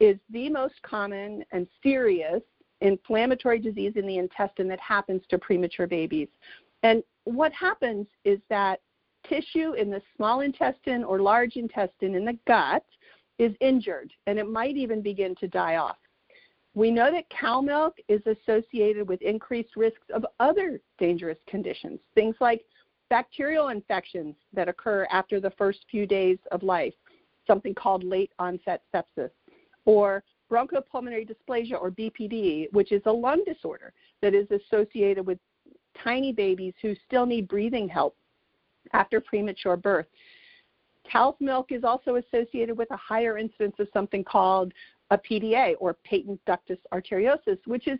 is 0.00 0.18
the 0.30 0.48
most 0.50 0.74
common 0.82 1.44
and 1.52 1.66
serious 1.82 2.42
inflammatory 2.80 3.58
disease 3.58 3.92
in 3.96 4.06
the 4.06 4.18
intestine 4.18 4.68
that 4.68 4.80
happens 4.80 5.22
to 5.30 5.38
premature 5.38 5.86
babies. 5.86 6.28
And 6.82 7.02
what 7.24 7.52
happens 7.52 8.06
is 8.24 8.40
that 8.50 8.80
tissue 9.28 9.72
in 9.72 9.90
the 9.90 10.02
small 10.16 10.40
intestine 10.40 11.04
or 11.04 11.20
large 11.20 11.56
intestine 11.56 12.14
in 12.14 12.24
the 12.24 12.38
gut 12.46 12.84
is 13.38 13.52
injured 13.60 14.12
and 14.26 14.38
it 14.38 14.48
might 14.48 14.76
even 14.76 15.02
begin 15.02 15.34
to 15.36 15.48
die 15.48 15.76
off. 15.76 15.96
We 16.74 16.90
know 16.90 17.10
that 17.12 17.30
cow 17.30 17.60
milk 17.60 17.96
is 18.08 18.20
associated 18.26 19.08
with 19.08 19.22
increased 19.22 19.76
risks 19.76 20.06
of 20.12 20.26
other 20.40 20.80
dangerous 20.98 21.38
conditions, 21.48 22.00
things 22.14 22.34
like 22.40 22.64
bacterial 23.10 23.68
infections 23.68 24.34
that 24.52 24.68
occur 24.68 25.06
after 25.10 25.40
the 25.40 25.52
first 25.52 25.80
few 25.90 26.06
days 26.06 26.38
of 26.50 26.62
life, 26.62 26.94
something 27.46 27.74
called 27.74 28.02
late 28.02 28.32
onset 28.40 28.82
sepsis, 28.92 29.30
or 29.84 30.24
bronchopulmonary 30.50 31.28
dysplasia 31.28 31.80
or 31.80 31.90
BPD, 31.90 32.72
which 32.72 32.90
is 32.90 33.02
a 33.06 33.12
lung 33.12 33.44
disorder 33.44 33.92
that 34.20 34.34
is 34.34 34.48
associated 34.50 35.24
with 35.24 35.38
tiny 36.02 36.32
babies 36.32 36.74
who 36.82 36.94
still 37.06 37.24
need 37.24 37.46
breathing 37.46 37.88
help 37.88 38.16
after 38.92 39.20
premature 39.20 39.76
birth. 39.76 40.06
Cow's 41.10 41.34
milk 41.40 41.70
is 41.70 41.84
also 41.84 42.16
associated 42.16 42.76
with 42.76 42.90
a 42.90 42.96
higher 42.96 43.38
incidence 43.38 43.76
of 43.78 43.88
something 43.92 44.24
called 44.24 44.72
a 45.10 45.18
PDA 45.18 45.74
or 45.78 45.94
patent 46.04 46.40
ductus 46.46 46.78
arteriosus, 46.92 47.58
which 47.66 47.86
is 47.86 47.98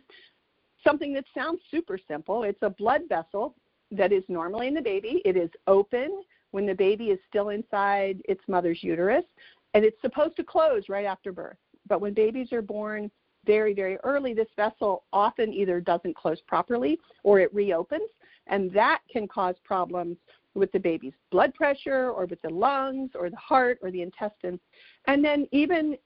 something 0.83 1.13
that 1.13 1.25
sounds 1.33 1.59
super 1.69 1.99
simple. 2.07 2.43
It's 2.43 2.61
a 2.61 2.69
blood 2.69 3.01
vessel 3.07 3.55
that 3.91 4.11
is 4.11 4.23
normally 4.27 4.67
in 4.67 4.73
the 4.73 4.81
baby. 4.81 5.21
It 5.23 5.37
is 5.37 5.49
open 5.67 6.23
when 6.51 6.65
the 6.65 6.73
baby 6.73 7.05
is 7.05 7.19
still 7.27 7.49
inside 7.49 8.21
its 8.25 8.41
mother's 8.47 8.81
uterus, 8.81 9.25
and 9.73 9.83
it's 9.83 9.99
supposed 10.01 10.35
to 10.37 10.43
close 10.43 10.89
right 10.89 11.05
after 11.05 11.31
birth. 11.31 11.57
But 11.87 12.01
when 12.01 12.13
babies 12.13 12.51
are 12.51 12.61
born 12.61 13.11
very, 13.45 13.73
very 13.73 13.97
early, 13.97 14.33
this 14.33 14.47
vessel 14.55 15.03
often 15.13 15.53
either 15.53 15.79
doesn't 15.79 16.15
close 16.15 16.41
properly 16.47 16.99
or 17.23 17.39
it 17.39 17.53
reopens, 17.53 18.09
and 18.47 18.71
that 18.71 19.01
can 19.11 19.27
cause 19.27 19.55
problems 19.63 20.17
with 20.55 20.71
the 20.71 20.79
baby's 20.79 21.13
blood 21.31 21.53
pressure 21.53 22.09
or 22.09 22.25
with 22.25 22.41
the 22.41 22.49
lungs 22.49 23.11
or 23.13 23.29
the 23.29 23.35
heart 23.35 23.77
or 23.81 23.91
the 23.91 24.01
intestines. 24.01 24.59
And 25.07 25.23
then 25.23 25.47
even 25.51 25.97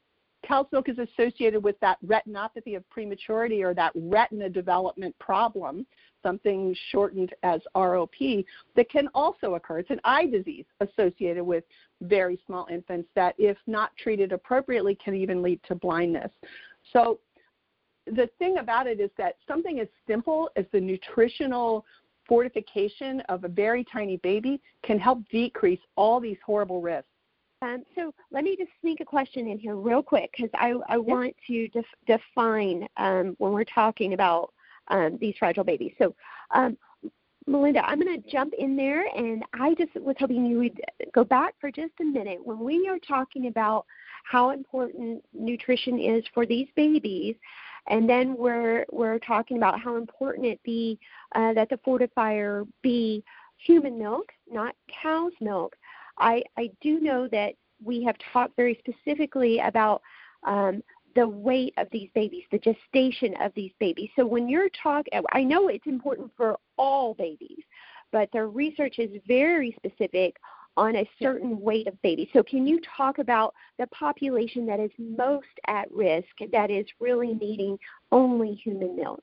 cow's 0.46 0.66
milk 0.72 0.90
is 0.90 0.98
associated 0.98 1.64
with 1.64 1.80
that 1.82 1.98
retinopathy 2.06 2.76
of 2.76 2.90
prematurity 2.90 3.64
or 3.64 3.74
that 3.74 3.92
retina 3.96 4.50
development 4.50 5.18
problem, 5.20 5.86
something 6.24 6.76
shortened 6.92 7.34
as 7.44 7.62
ROP, 7.76 8.46
that 8.76 8.90
can 8.90 9.08
also 9.14 9.56
occur. 9.56 9.80
It's 9.80 9.90
an 9.90 10.02
eye 10.04 10.26
disease 10.26 10.66
associated 10.80 11.44
with 11.44 11.64
very 12.02 12.40
small 12.46 12.68
infants 12.72 13.10
that, 13.16 13.36
if 13.38 13.58
not 13.68 13.92
treated 13.98 14.32
appropriately, 14.32 14.96
can 14.96 15.16
even 15.16 15.42
lead 15.42 15.60
to 15.68 15.76
blindness. 15.76 16.32
So, 16.94 17.20
the 18.16 18.28
thing 18.40 18.58
about 18.58 18.88
it 18.88 19.00
is 19.00 19.12
that 19.20 19.36
something 19.48 19.80
as 19.80 19.88
simple 20.08 20.50
as 20.56 20.66
the 20.72 20.80
nutritional 20.80 21.86
fortification 22.30 23.22
of 23.28 23.44
a 23.44 23.50
very 23.50 23.84
tiny 23.84 24.18
baby 24.18 24.62
can 24.84 25.00
help 25.00 25.20
decrease 25.30 25.80
all 25.98 26.22
these 26.22 26.38
horrible 26.46 26.80
risks. 26.80 27.10
Um, 27.62 27.84
so 27.96 28.14
let 28.32 28.46
me 28.46 28.56
just 28.56 28.72
sneak 28.80 29.02
a 29.02 29.06
question 29.06 29.48
in 29.48 29.58
here 29.58 29.76
real 29.76 30.02
quick 30.02 30.32
because 30.32 30.50
I, 30.54 30.76
I 30.88 30.98
want 30.98 31.36
to 31.48 31.68
def- 31.70 31.86
define 32.08 32.88
um, 32.96 33.36
when 33.38 33.52
we're 33.52 33.66
talking 33.66 34.14
about 34.14 34.54
um, 34.88 35.18
these 35.20 35.36
fragile 35.38 35.66
babies. 35.66 35.92
So, 35.98 36.16
um, 36.52 36.78
Melinda, 37.48 37.84
I'm 37.86 38.00
going 38.00 38.22
to 38.22 38.30
jump 38.30 38.54
in 38.58 38.78
there, 38.78 39.06
and 39.16 39.44
I 39.54 39.74
just 39.74 39.94
was 39.96 40.16
hoping 40.20 40.46
you 40.46 40.60
would 40.60 40.80
go 41.14 41.24
back 41.24 41.56
for 41.60 41.72
just 41.72 41.94
a 42.00 42.04
minute. 42.04 42.40
When 42.42 42.60
we 42.60 42.88
are 42.88 43.00
talking 43.00 43.48
about 43.48 43.86
how 44.24 44.52
important 44.52 45.24
nutrition 45.34 46.00
is 46.00 46.24
for 46.34 46.46
these 46.46 46.68
babies, 46.76 47.36
and 47.90 48.10
then 48.10 48.36
we're 48.38 48.86
we're 48.92 49.20
talking 49.20 49.58
about 49.58 49.80
how 49.80 49.96
important 49.98 50.46
it 50.46 50.62
be 50.64 51.00
uh, 51.36 51.54
that 51.54 51.70
the 51.70 51.78
fortifier 51.78 52.66
be 52.82 53.24
human 53.58 53.98
milk, 53.98 54.32
not 54.50 54.76
cow's 55.02 55.34
milk. 55.42 55.76
I, 56.18 56.44
I 56.58 56.70
do 56.82 57.00
know 57.00 57.28
that 57.30 57.54
we 57.84 58.04
have 58.04 58.16
talked 58.34 58.56
very 58.56 58.80
specifically 58.80 59.60
about 59.60 60.02
um, 60.44 60.84
the 61.16 61.28
weight 61.28 61.74
of 61.78 61.88
these 61.92 62.10
babies, 62.14 62.44
the 62.52 62.60
gestation 62.60 63.36
of 63.42 63.52
these 63.56 63.72
babies. 63.80 64.10
So 64.16 64.26
when 64.26 64.48
you're 64.48 64.70
talking, 64.82 65.22
I 65.34 65.44
know 65.44 65.68
it's 65.68 65.88
important 65.88 66.32
for 66.38 66.58
all 66.78 67.14
babies, 67.14 67.64
but 68.12 68.30
the 68.32 68.46
research 68.46 69.00
is 69.00 69.10
very 69.28 69.76
specific 69.78 70.36
on 70.80 70.96
a 70.96 71.10
certain 71.22 71.60
weight 71.60 71.88
of 71.88 72.02
babies. 72.02 72.30
So 72.32 72.42
can 72.42 72.66
you 72.66 72.80
talk 72.96 73.20
about 73.20 73.54
the 73.78 73.88
population 73.88 74.66
that 74.68 74.80
is 74.80 74.92
most 74.98 75.48
at 75.68 75.92
risk, 75.92 76.30
that 76.54 76.72
is 76.72 76.86
really 77.02 77.34
needing 77.34 77.78
only 78.14 78.54
human 78.54 78.96
milk? 78.96 79.22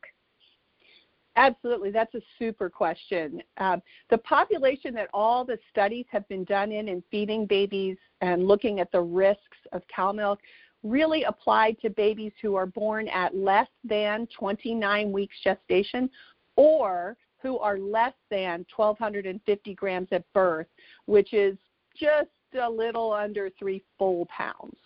Absolutely, 1.37 1.91
that's 1.91 2.15
a 2.15 2.21
super 2.39 2.69
question. 2.69 3.43
Um, 3.57 3.81
the 4.11 4.19
population 4.19 4.93
that 4.95 5.09
all 5.15 5.47
the 5.47 5.59
studies 5.71 6.05
have 6.11 6.29
been 6.29 6.45
done 6.45 6.73
in 6.73 6.89
in 6.89 7.03
feeding 7.11 7.47
babies 7.47 7.97
and 8.21 8.47
looking 8.47 8.79
at 8.81 8.93
the 8.93 9.01
risks 9.01 9.59
of 9.73 9.81
cow 9.95 10.13
milk 10.13 10.41
really 10.83 11.23
apply 11.23 11.73
to 11.81 11.89
babies 11.89 12.33
who 12.43 12.55
are 12.55 12.67
born 12.67 13.09
at 13.09 13.35
less 13.35 13.69
than 13.83 14.29
29 14.39 15.11
weeks 15.11 15.35
gestation 15.43 16.11
or 16.57 17.17
who 17.47 17.59
are 17.59 17.79
less 17.79 18.15
than 18.29 18.67
1,250 18.75 19.75
grams 19.75 20.09
at 20.11 20.25
birth, 20.33 20.67
which 21.05 21.33
is 21.33 21.57
just 21.95 22.29
a 22.61 22.69
little 22.69 23.13
under 23.13 23.51
three 23.57 23.85
full 23.99 24.27
pounds. 24.27 24.77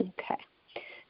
Okay. 0.00 0.40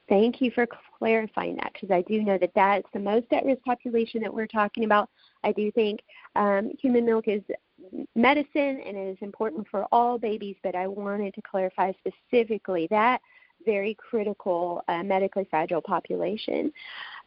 Thank 0.08 0.40
you 0.40 0.50
for 0.50 0.66
clarifying 0.98 1.56
that 1.56 1.72
because 1.74 1.90
I 1.90 2.02
do 2.02 2.22
know 2.22 2.38
that 2.38 2.52
that's 2.54 2.88
the 2.94 2.98
most 2.98 3.26
at 3.32 3.44
risk 3.44 3.62
population 3.62 4.22
that 4.22 4.32
we're 4.32 4.46
talking 4.46 4.84
about. 4.84 5.10
I 5.44 5.52
do 5.52 5.70
think 5.72 6.00
um, 6.34 6.72
human 6.80 7.04
milk 7.04 7.28
is 7.28 7.42
medicine 8.14 8.80
and 8.86 8.96
it 8.96 9.12
is 9.12 9.18
important 9.20 9.66
for 9.70 9.86
all 9.92 10.18
babies, 10.18 10.56
but 10.62 10.74
I 10.74 10.86
wanted 10.86 11.34
to 11.34 11.42
clarify 11.42 11.92
specifically 11.98 12.86
that 12.90 13.20
very 13.66 13.94
critical 13.94 14.82
uh, 14.88 15.02
medically 15.02 15.46
fragile 15.50 15.82
population. 15.82 16.72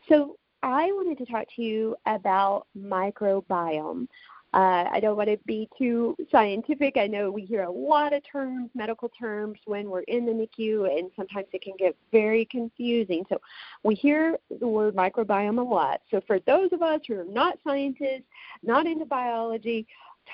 So 0.10 0.38
I 0.66 0.88
wanted 0.94 1.20
to 1.20 1.32
talk 1.32 1.46
to 1.58 1.62
you 1.62 1.96
about 2.08 2.66
microbiome. 2.76 4.08
Uh, 4.52 4.86
I 4.92 5.00
don't 5.00 5.16
want 5.16 5.30
to 5.30 5.38
be 5.46 5.70
too 5.78 6.16
scientific. 6.32 6.98
I 6.98 7.06
know 7.06 7.30
we 7.30 7.44
hear 7.46 7.62
a 7.64 7.70
lot 7.70 8.14
of 8.14 8.24
terms, 8.24 8.72
medical 8.74 9.10
terms, 9.10 9.60
when 9.66 9.92
we're 9.92 10.02
in 10.08 10.26
the 10.26 10.32
NICU, 10.32 10.90
and 10.98 11.12
sometimes 11.16 11.46
it 11.54 11.62
can 11.62 11.76
get 11.78 11.96
very 12.12 12.46
confusing. 12.46 13.24
So 13.30 13.40
we 13.84 13.94
hear 13.94 14.40
the 14.60 14.68
word 14.68 14.96
microbiome 14.96 15.60
a 15.60 15.62
lot. 15.62 16.02
So 16.10 16.20
for 16.26 16.40
those 16.40 16.70
of 16.74 16.82
us 16.82 17.02
who 17.08 17.20
are 17.20 17.26
not 17.26 17.60
scientists, 17.64 18.26
not 18.64 18.88
into 18.88 19.06
biology, 19.06 19.86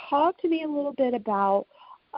talk 0.09 0.39
to 0.43 0.47
me 0.47 0.63
a 0.63 0.67
little 0.67 0.93
bit 0.93 1.13
about 1.13 1.67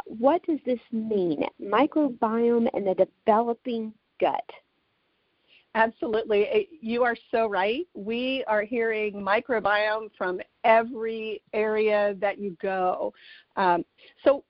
what 0.05 0.46
does 0.46 0.60
this 0.67 0.79
mean, 0.91 1.48
microbiome 1.60 2.70
and 2.75 2.86
the 2.86 3.08
developing 3.25 3.91
gut. 4.20 4.48
Absolutely. 5.75 6.68
You 6.82 7.03
are 7.03 7.15
so 7.32 7.48
right. 7.48 7.88
We 7.96 8.44
are 8.48 8.62
hearing 8.62 9.13
microbiome 9.13 10.10
from 10.18 10.39
every 10.63 11.42
area 11.53 12.15
that 12.20 12.38
you 12.38 12.56
go. 12.62 13.13
Um, 13.56 13.84
so, 14.24 14.44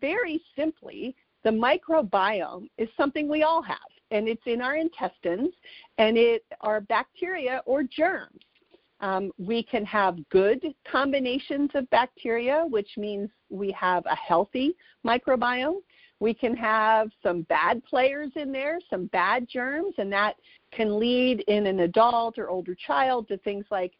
very 0.00 0.42
simply, 0.56 1.14
the 1.44 1.50
microbiome 1.50 2.70
is 2.78 2.88
something 2.96 3.28
we 3.28 3.42
all 3.42 3.60
have, 3.60 3.76
and 4.10 4.26
it's 4.26 4.46
in 4.46 4.62
our 4.62 4.76
intestines, 4.76 5.52
and 5.98 6.16
it 6.16 6.44
are 6.62 6.80
bacteria 6.80 7.62
or 7.66 7.82
germs. 7.82 8.40
Um, 9.00 9.32
we 9.36 9.62
can 9.64 9.84
have 9.84 10.16
good 10.30 10.64
combinations 10.90 11.70
of 11.74 11.90
bacteria, 11.90 12.64
which 12.70 12.90
means 12.96 13.28
we 13.50 13.72
have 13.72 14.06
a 14.06 14.14
healthy 14.14 14.74
microbiome. 15.04 15.82
We 16.22 16.34
can 16.34 16.54
have 16.56 17.10
some 17.20 17.42
bad 17.42 17.84
players 17.84 18.30
in 18.36 18.52
there, 18.52 18.78
some 18.88 19.06
bad 19.06 19.48
germs, 19.48 19.94
and 19.98 20.12
that 20.12 20.36
can 20.70 21.00
lead 21.00 21.40
in 21.48 21.66
an 21.66 21.80
adult 21.80 22.38
or 22.38 22.48
older 22.48 22.76
child 22.76 23.26
to 23.26 23.38
things 23.38 23.64
like 23.72 23.90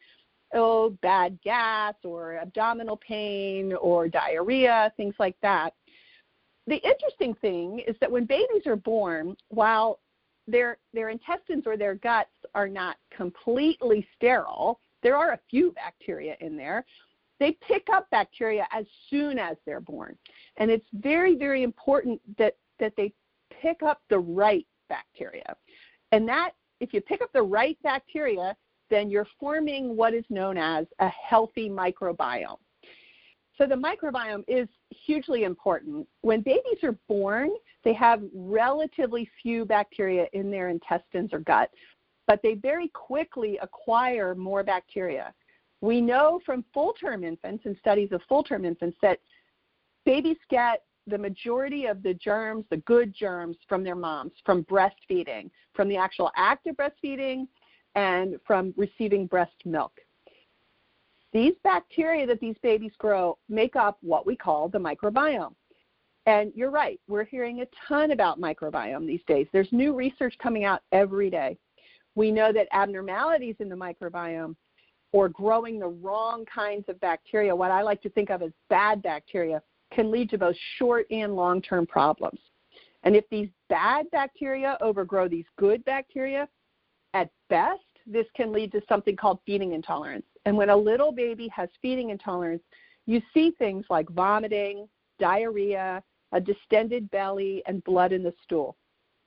oh, 0.54 0.90
bad 1.02 1.36
gas 1.42 1.94
or 2.04 2.36
abdominal 2.36 2.96
pain 2.96 3.72
or 3.72 4.06
diarrhea, 4.06 4.92
things 4.96 5.16
like 5.18 5.34
that. 5.42 5.74
The 6.68 6.76
interesting 6.76 7.34
thing 7.40 7.80
is 7.88 7.96
that 8.00 8.12
when 8.12 8.24
babies 8.24 8.66
are 8.66 8.76
born, 8.76 9.36
while 9.48 9.98
their 10.46 10.78
their 10.94 11.08
intestines 11.08 11.64
or 11.66 11.76
their 11.76 11.96
guts 11.96 12.30
are 12.54 12.68
not 12.68 12.98
completely 13.10 14.06
sterile, 14.14 14.78
there 15.02 15.16
are 15.16 15.32
a 15.32 15.40
few 15.50 15.72
bacteria 15.72 16.36
in 16.40 16.56
there. 16.56 16.84
They 17.42 17.58
pick 17.66 17.88
up 17.92 18.08
bacteria 18.10 18.68
as 18.70 18.86
soon 19.10 19.36
as 19.36 19.56
they're 19.66 19.80
born. 19.80 20.16
And 20.58 20.70
it's 20.70 20.86
very, 20.92 21.34
very 21.34 21.64
important 21.64 22.20
that, 22.38 22.56
that 22.78 22.92
they 22.96 23.12
pick 23.60 23.82
up 23.82 24.00
the 24.10 24.20
right 24.20 24.64
bacteria. 24.88 25.56
And 26.12 26.28
that, 26.28 26.52
if 26.78 26.94
you 26.94 27.00
pick 27.00 27.20
up 27.20 27.32
the 27.32 27.42
right 27.42 27.76
bacteria, 27.82 28.56
then 28.90 29.10
you're 29.10 29.26
forming 29.40 29.96
what 29.96 30.14
is 30.14 30.22
known 30.30 30.56
as 30.56 30.86
a 31.00 31.08
healthy 31.08 31.68
microbiome. 31.68 32.60
So 33.58 33.66
the 33.66 33.74
microbiome 33.74 34.44
is 34.46 34.68
hugely 34.90 35.42
important. 35.42 36.06
When 36.20 36.42
babies 36.42 36.84
are 36.84 36.96
born, 37.08 37.50
they 37.82 37.94
have 37.94 38.22
relatively 38.32 39.28
few 39.42 39.64
bacteria 39.64 40.26
in 40.32 40.48
their 40.48 40.68
intestines 40.68 41.30
or 41.32 41.40
gut, 41.40 41.70
but 42.28 42.38
they 42.44 42.54
very 42.54 42.86
quickly 42.86 43.58
acquire 43.60 44.36
more 44.36 44.62
bacteria. 44.62 45.34
We 45.82 46.00
know 46.00 46.40
from 46.46 46.64
full 46.72 46.94
term 46.94 47.24
infants 47.24 47.66
and 47.66 47.76
studies 47.78 48.12
of 48.12 48.22
full 48.28 48.42
term 48.42 48.64
infants 48.64 48.96
that 49.02 49.18
babies 50.06 50.38
get 50.48 50.84
the 51.08 51.18
majority 51.18 51.86
of 51.86 52.02
the 52.02 52.14
germs, 52.14 52.64
the 52.70 52.76
good 52.78 53.12
germs, 53.12 53.56
from 53.68 53.82
their 53.82 53.96
moms, 53.96 54.32
from 54.46 54.64
breastfeeding, 54.64 55.50
from 55.74 55.88
the 55.88 55.96
actual 55.96 56.30
act 56.36 56.68
of 56.68 56.76
breastfeeding, 56.76 57.48
and 57.96 58.36
from 58.46 58.72
receiving 58.76 59.26
breast 59.26 59.56
milk. 59.64 59.92
These 61.32 61.54
bacteria 61.64 62.26
that 62.26 62.40
these 62.40 62.56
babies 62.62 62.92
grow 62.98 63.36
make 63.48 63.74
up 63.74 63.98
what 64.02 64.24
we 64.24 64.36
call 64.36 64.68
the 64.68 64.78
microbiome. 64.78 65.54
And 66.26 66.52
you're 66.54 66.70
right, 66.70 67.00
we're 67.08 67.24
hearing 67.24 67.62
a 67.62 67.66
ton 67.88 68.12
about 68.12 68.40
microbiome 68.40 69.06
these 69.06 69.22
days. 69.26 69.48
There's 69.52 69.72
new 69.72 69.92
research 69.92 70.36
coming 70.40 70.64
out 70.64 70.82
every 70.92 71.30
day. 71.30 71.58
We 72.14 72.30
know 72.30 72.52
that 72.52 72.68
abnormalities 72.72 73.56
in 73.58 73.68
the 73.68 73.74
microbiome 73.74 74.54
or 75.12 75.28
growing 75.28 75.78
the 75.78 75.88
wrong 75.88 76.44
kinds 76.52 76.88
of 76.88 76.98
bacteria, 77.00 77.54
what 77.54 77.70
I 77.70 77.82
like 77.82 78.02
to 78.02 78.10
think 78.10 78.30
of 78.30 78.42
as 78.42 78.50
bad 78.68 79.02
bacteria, 79.02 79.62
can 79.92 80.10
lead 80.10 80.30
to 80.30 80.38
both 80.38 80.56
short 80.78 81.06
and 81.10 81.36
long 81.36 81.60
term 81.60 81.86
problems. 81.86 82.40
And 83.04 83.14
if 83.14 83.28
these 83.30 83.48
bad 83.68 84.06
bacteria 84.10 84.78
overgrow 84.80 85.28
these 85.28 85.44
good 85.58 85.84
bacteria, 85.84 86.48
at 87.14 87.30
best, 87.50 87.80
this 88.06 88.26
can 88.34 88.52
lead 88.52 88.72
to 88.72 88.80
something 88.88 89.16
called 89.16 89.38
feeding 89.44 89.72
intolerance. 89.72 90.24
And 90.46 90.56
when 90.56 90.70
a 90.70 90.76
little 90.76 91.12
baby 91.12 91.48
has 91.48 91.68
feeding 91.80 92.10
intolerance, 92.10 92.62
you 93.06 93.20
see 93.34 93.52
things 93.58 93.84
like 93.90 94.08
vomiting, 94.10 94.88
diarrhea, 95.18 96.02
a 96.32 96.40
distended 96.40 97.10
belly, 97.10 97.62
and 97.66 97.84
blood 97.84 98.12
in 98.12 98.22
the 98.22 98.32
stool. 98.42 98.76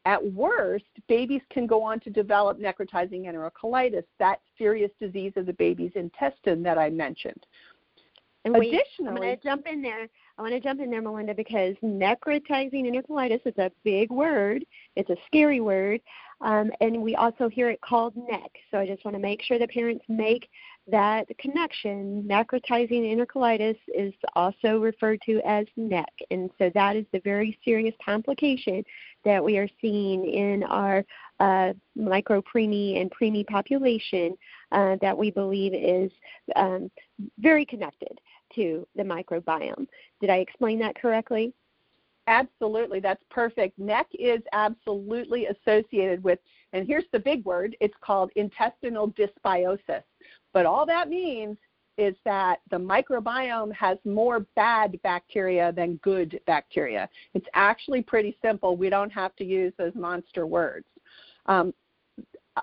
At 0.05 0.23
worst, 0.33 0.85
babies 1.07 1.41
can 1.49 1.65
go 1.65 1.81
on 1.81 1.99
to 2.01 2.11
develop 2.11 2.59
necrotizing 2.59 3.25
enterocolitis, 3.25 4.03
that 4.19 4.39
serious 4.57 4.91
disease 4.99 5.33
of 5.35 5.47
the 5.47 5.53
baby's 5.53 5.93
intestine 5.95 6.61
that 6.63 6.77
I 6.77 6.91
mentioned. 6.91 7.45
And 8.45 8.55
Additionally, 8.55 9.09
I'm 9.09 9.15
going 9.15 9.37
to 9.37 9.43
jump 9.43 9.65
in 9.65 9.81
there. 9.81 10.07
I 10.37 10.41
want 10.41 10.53
to 10.53 10.59
jump 10.59 10.79
in 10.79 10.91
there, 10.91 11.01
Melinda, 11.01 11.33
because 11.33 11.75
necrotizing 11.83 12.85
enterocolitis 12.85 13.39
is 13.45 13.57
a 13.57 13.71
big 13.83 14.11
word. 14.11 14.63
It's 14.95 15.09
a 15.09 15.15
scary 15.25 15.61
word, 15.61 16.01
um, 16.41 16.71
and 16.79 17.01
we 17.01 17.15
also 17.15 17.49
hear 17.49 17.69
it 17.71 17.81
called 17.81 18.15
NEC. 18.15 18.51
So 18.69 18.77
I 18.77 18.85
just 18.85 19.03
want 19.03 19.15
to 19.15 19.21
make 19.21 19.41
sure 19.41 19.57
that 19.57 19.71
parents 19.71 20.05
make 20.07 20.47
that 20.87 21.25
connection. 21.39 22.23
Necrotizing 22.29 23.15
enterocolitis 23.15 23.77
is 23.87 24.13
also 24.35 24.79
referred 24.79 25.21
to 25.25 25.41
as 25.43 25.65
NEC, 25.75 26.13
and 26.29 26.51
so 26.59 26.69
that 26.75 26.95
is 26.95 27.05
the 27.13 27.21
very 27.21 27.57
serious 27.65 27.95
complication 28.03 28.83
that 29.25 29.43
we 29.43 29.57
are 29.57 29.67
seeing 29.81 30.25
in 30.25 30.63
our 30.63 31.03
uh, 31.39 31.73
micro 31.95 32.41
preemie 32.41 33.01
and 33.01 33.11
preemie 33.11 33.45
population 33.45 34.37
uh, 34.71 34.95
that 35.01 35.17
we 35.17 35.31
believe 35.31 35.73
is 35.73 36.11
um, 36.55 36.89
very 37.39 37.65
connected 37.65 38.19
to 38.53 38.87
the 38.95 39.03
microbiome. 39.03 39.87
Did 40.21 40.29
I 40.29 40.37
explain 40.37 40.79
that 40.79 40.95
correctly? 40.95 41.53
Absolutely, 42.27 42.99
that's 42.99 43.23
perfect. 43.29 43.77
NEC 43.77 44.07
is 44.17 44.41
absolutely 44.53 45.47
associated 45.47 46.23
with, 46.23 46.39
and 46.73 46.87
here's 46.87 47.05
the 47.11 47.19
big 47.19 47.45
word, 47.45 47.75
it's 47.79 47.93
called 48.01 48.31
intestinal 48.35 49.11
dysbiosis. 49.11 50.03
But 50.53 50.65
all 50.65 50.85
that 50.87 51.09
means 51.09 51.57
is 51.97 52.15
that 52.25 52.59
the 52.69 52.77
microbiome 52.77 53.73
has 53.73 53.97
more 54.05 54.41
bad 54.55 55.01
bacteria 55.01 55.71
than 55.71 55.95
good 55.97 56.39
bacteria. 56.45 57.09
It's 57.33 57.47
actually 57.53 58.01
pretty 58.01 58.37
simple. 58.41 58.75
We 58.75 58.89
don't 58.89 59.11
have 59.11 59.35
to 59.37 59.45
use 59.45 59.73
those 59.77 59.95
monster 59.95 60.45
words. 60.45 60.85
Um, 61.45 61.73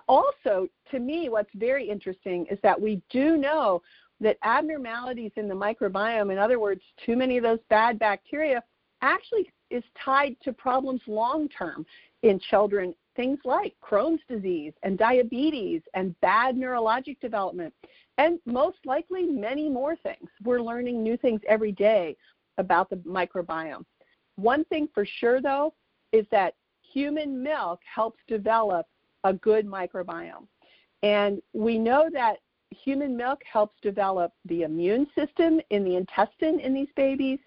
also, 0.09 0.69
to 0.91 0.99
me, 0.99 1.29
what's 1.29 1.51
very 1.55 1.89
interesting 1.89 2.47
is 2.51 2.59
that 2.63 2.81
we 2.81 3.03
do 3.11 3.37
know 3.37 3.83
that 4.21 4.39
abnormalities 4.43 5.33
in 5.37 5.49
the 5.49 5.55
microbiome, 5.55 6.33
in 6.33 6.39
other 6.39 6.59
words, 6.59 6.83
too 7.05 7.17
many 7.17 7.37
of 7.37 7.43
those 7.43 7.59
bad 7.69 7.99
bacteria, 7.99 8.63
actually 9.03 9.51
is 9.71 9.83
tied 10.03 10.37
to 10.45 10.53
problems 10.53 11.01
long 11.07 11.49
term 11.49 11.85
in 12.23 12.39
children, 12.51 12.95
things 13.17 13.39
like 13.45 13.75
Crohn's 13.83 14.23
disease 14.29 14.73
and 14.83 14.99
diabetes 14.99 15.83
and 15.95 16.19
bad 16.21 16.57
neurologic 16.57 17.21
development, 17.21 17.75
and 18.19 18.39
most 18.47 18.79
likely 18.85 19.25
many 19.27 19.69
more 19.69 19.97
things. 19.97 20.29
We're 20.43 20.63
learning 20.63 21.03
new 21.03 21.17
things 21.17 21.41
every 21.49 21.73
day 21.73 22.17
about 22.59 22.91
the 22.91 22.97
microbiome. 22.97 23.85
One 24.37 24.65
thing 24.67 24.89
for 24.95 25.05
sure, 25.05 25.41
though, 25.41 25.75
is 26.13 26.27
that 26.31 26.55
human 26.83 27.43
milk 27.43 27.81
helps 27.93 28.21
develop 28.29 28.87
a 29.25 29.33
good 29.33 29.67
microbiome. 29.67 30.47
And 31.03 31.41
we 31.53 31.79
know 31.79 32.09
that 32.13 32.39
human 32.71 33.17
milk 33.17 33.41
helps 33.51 33.77
develop 33.83 34.33
the 34.47 34.63
immune 34.63 35.07
system 35.15 35.61
in 35.71 35.85
the 35.85 35.97
intestine 35.97 36.61
in 36.61 36.73
these 36.73 36.89
babies. 36.97 37.39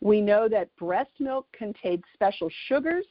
We 0.00 0.20
know 0.20 0.48
that 0.48 0.74
breast 0.76 1.12
milk 1.20 1.46
contains 1.52 2.02
special 2.14 2.50
sugars 2.66 3.06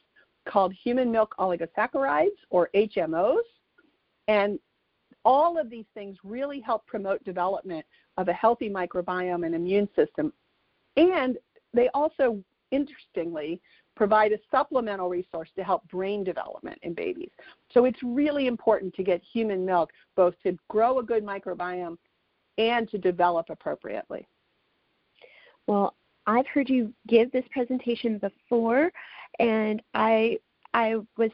called 0.48 0.72
human 0.72 1.10
milk 1.10 1.34
oligosaccharides 1.38 2.38
or 2.50 2.68
HMOs. 2.74 3.42
And 4.28 4.58
all 5.24 5.58
of 5.58 5.70
these 5.70 5.86
things 5.94 6.16
really 6.24 6.60
help 6.60 6.86
promote 6.86 7.22
development 7.24 7.84
of 8.16 8.28
a 8.28 8.32
healthy 8.32 8.68
microbiome 8.68 9.46
and 9.46 9.54
immune 9.54 9.88
system. 9.94 10.32
And 10.96 11.38
they 11.72 11.88
also, 11.94 12.42
interestingly, 12.70 13.60
provide 13.94 14.32
a 14.32 14.38
supplemental 14.50 15.08
resource 15.08 15.50
to 15.56 15.62
help 15.62 15.86
brain 15.88 16.24
development 16.24 16.78
in 16.82 16.94
babies. 16.94 17.30
So 17.72 17.84
it's 17.84 18.02
really 18.02 18.46
important 18.46 18.94
to 18.94 19.02
get 19.02 19.22
human 19.22 19.64
milk 19.64 19.90
both 20.16 20.34
to 20.42 20.56
grow 20.68 20.98
a 20.98 21.02
good 21.02 21.24
microbiome 21.24 21.98
and 22.58 22.90
to 22.90 22.98
develop 22.98 23.46
appropriately. 23.50 24.26
Well, 25.66 25.94
I've 26.26 26.46
heard 26.46 26.68
you 26.68 26.92
give 27.06 27.32
this 27.32 27.44
presentation 27.50 28.18
before, 28.18 28.92
and 29.38 29.82
I 29.94 30.38
I 30.74 30.96
was 31.16 31.30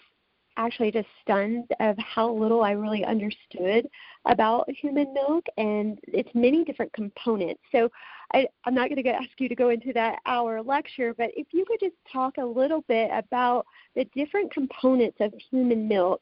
actually 0.59 0.91
just 0.91 1.07
stunned 1.23 1.71
of 1.81 1.97
how 1.99 2.31
little 2.31 2.63
I 2.63 2.73
really 2.73 3.05
understood 3.05 3.89
about 4.27 4.69
human 4.71 5.15
milk 5.15 5.47
and 5.57 5.99
its 6.09 6.29
many 6.35 6.65
different 6.65 6.93
components. 6.93 7.61
So 7.71 7.89
I, 8.35 8.47
am 8.67 8.75
not 8.75 8.91
going 8.91 9.03
to 9.03 9.09
ask 9.11 9.31
you 9.39 9.49
to 9.49 9.55
go 9.55 9.71
into 9.71 9.93
that 9.95 10.19
hour 10.27 10.61
lecture, 10.61 11.15
but 11.15 11.31
if 11.37 11.47
you 11.53 11.65
could 11.65 11.81
just 11.81 11.95
talk 12.13 12.39
a 12.39 12.45
little 12.45 12.83
bit 12.89 13.11
about 13.13 13.67
the 13.95 14.05
different 14.17 14.53
components 14.53 15.19
of 15.21 15.33
human 15.51 15.89
milk 15.89 16.21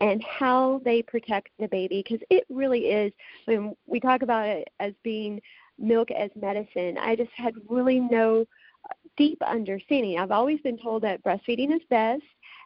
and 0.00 0.22
how 0.22 0.80
they 0.84 1.02
protect 1.02 1.48
the 1.58 1.68
baby, 1.68 2.02
because 2.06 2.24
it 2.30 2.44
really 2.48 2.86
is. 2.86 3.12
When 3.46 3.74
we 3.86 3.98
talk 4.00 4.22
about 4.22 4.46
it 4.46 4.68
as 4.78 4.92
being 5.02 5.40
milk 5.78 6.10
as 6.10 6.30
medicine, 6.36 6.96
I 6.98 7.16
just 7.16 7.32
had 7.34 7.54
really 7.68 8.00
no 8.00 8.46
deep 9.20 9.42
understanding. 9.46 10.18
I've 10.18 10.30
always 10.30 10.62
been 10.62 10.78
told 10.78 11.02
that 11.02 11.22
breastfeeding 11.22 11.76
is 11.76 11.82
best 11.90 12.22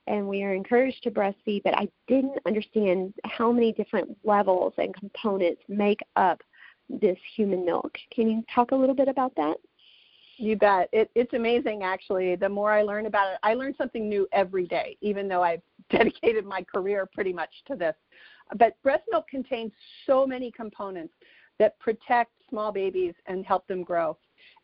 and 0.06 0.28
we 0.28 0.44
are 0.44 0.54
encouraged 0.54 1.02
to 1.02 1.10
breastfeed, 1.10 1.64
but 1.64 1.76
I 1.76 1.88
didn't 2.06 2.38
understand 2.46 3.12
how 3.24 3.50
many 3.50 3.72
different 3.72 4.16
levels 4.22 4.72
and 4.78 4.94
components 4.94 5.60
make 5.68 5.98
up 6.14 6.40
this 6.88 7.18
human 7.34 7.64
milk. 7.64 7.90
Can 8.14 8.30
you 8.30 8.44
talk 8.54 8.70
a 8.70 8.76
little 8.76 8.94
bit 8.94 9.08
about 9.08 9.34
that? 9.34 9.56
You 10.36 10.54
bet. 10.54 10.88
It, 10.92 11.10
it's 11.16 11.32
amazing, 11.32 11.82
actually. 11.82 12.36
The 12.36 12.48
more 12.48 12.70
I 12.70 12.82
learn 12.82 13.06
about 13.06 13.32
it, 13.32 13.38
I 13.42 13.54
learn 13.54 13.74
something 13.76 14.08
new 14.08 14.28
every 14.30 14.68
day, 14.68 14.96
even 15.00 15.26
though 15.26 15.42
I've 15.42 15.62
dedicated 15.90 16.44
my 16.44 16.62
career 16.62 17.08
pretty 17.12 17.32
much 17.32 17.50
to 17.66 17.74
this. 17.74 17.96
But 18.58 18.80
breast 18.84 19.02
milk 19.10 19.26
contains 19.26 19.72
so 20.06 20.24
many 20.24 20.52
components 20.52 21.14
that 21.58 21.76
protect 21.80 22.30
small 22.48 22.70
babies 22.70 23.14
and 23.26 23.44
help 23.44 23.66
them 23.66 23.82
grow. 23.82 24.16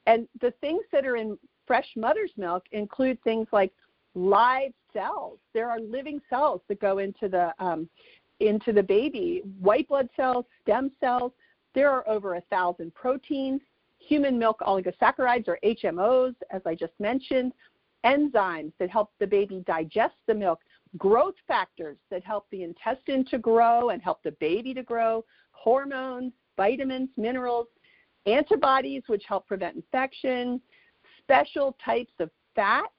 And 0.06 0.28
the 0.40 0.52
things 0.60 0.82
that 0.92 1.06
are 1.06 1.16
in 1.16 1.38
fresh 1.70 1.86
mother's 1.94 2.32
milk 2.36 2.64
include 2.72 3.22
things 3.22 3.46
like 3.52 3.72
live 4.16 4.72
cells. 4.92 5.38
There 5.54 5.70
are 5.70 5.78
living 5.78 6.20
cells 6.28 6.62
that 6.66 6.80
go 6.80 6.98
into 6.98 7.28
the 7.28 7.54
um, 7.60 7.88
into 8.40 8.72
the 8.72 8.82
baby, 8.82 9.42
white 9.60 9.86
blood 9.86 10.08
cells, 10.16 10.46
stem 10.62 10.90
cells. 10.98 11.30
There 11.76 11.88
are 11.88 12.08
over 12.08 12.34
a 12.34 12.40
thousand 12.50 12.92
proteins, 12.96 13.60
human 14.00 14.36
milk 14.36 14.58
oligosaccharides 14.66 15.46
or 15.46 15.60
HMOs, 15.62 16.34
as 16.50 16.60
I 16.66 16.74
just 16.74 16.94
mentioned, 16.98 17.52
enzymes 18.04 18.72
that 18.80 18.90
help 18.90 19.12
the 19.20 19.26
baby 19.28 19.62
digest 19.64 20.16
the 20.26 20.34
milk, 20.34 20.58
growth 20.98 21.36
factors 21.46 21.98
that 22.10 22.24
help 22.24 22.46
the 22.50 22.64
intestine 22.64 23.24
to 23.26 23.38
grow 23.38 23.90
and 23.90 24.02
help 24.02 24.24
the 24.24 24.32
baby 24.40 24.74
to 24.74 24.82
grow, 24.82 25.24
hormones, 25.52 26.32
vitamins, 26.56 27.10
minerals, 27.16 27.68
antibodies, 28.26 29.04
which 29.06 29.22
help 29.28 29.46
prevent 29.46 29.76
infection, 29.76 30.60
special 31.30 31.76
types 31.84 32.12
of 32.18 32.30
fat 32.54 32.90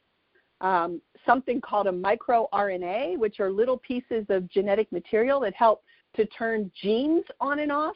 um, 0.62 1.02
something 1.26 1.60
called 1.60 1.88
a 1.88 1.92
microRNA, 1.92 3.18
which 3.18 3.40
are 3.40 3.52
little 3.52 3.78
pieces 3.78 4.26
of 4.30 4.48
genetic 4.50 4.92
material 4.92 5.40
that 5.42 5.54
help 5.56 5.84
to 6.16 6.26
turn 6.28 6.72
genes 6.80 7.24
on 7.40 7.60
and 7.60 7.72
off. 7.72 7.96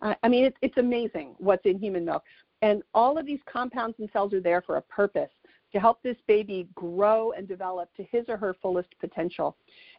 Uh, 0.00 0.14
I 0.22 0.28
mean, 0.28 0.46
it, 0.46 0.54
it's 0.62 0.78
amazing 0.78 1.34
what's 1.38 1.64
in 1.66 1.78
human 1.78 2.04
milk. 2.04 2.22
And 2.62 2.82
all 2.94 3.18
of 3.18 3.26
these 3.26 3.40
compounds 3.50 3.96
and 3.98 4.08
cells 4.12 4.32
are 4.32 4.40
there 4.40 4.62
for 4.62 4.76
a 4.76 4.82
purpose 4.82 5.30
to 5.72 5.80
help 5.80 6.02
this 6.02 6.16
baby 6.26 6.68
grow 6.74 7.32
and 7.32 7.46
develop 7.46 7.90
to 7.96 8.04
his 8.04 8.24
or 8.28 8.36
her 8.38 8.54
fullest 8.62 8.88
potential. 8.98 9.56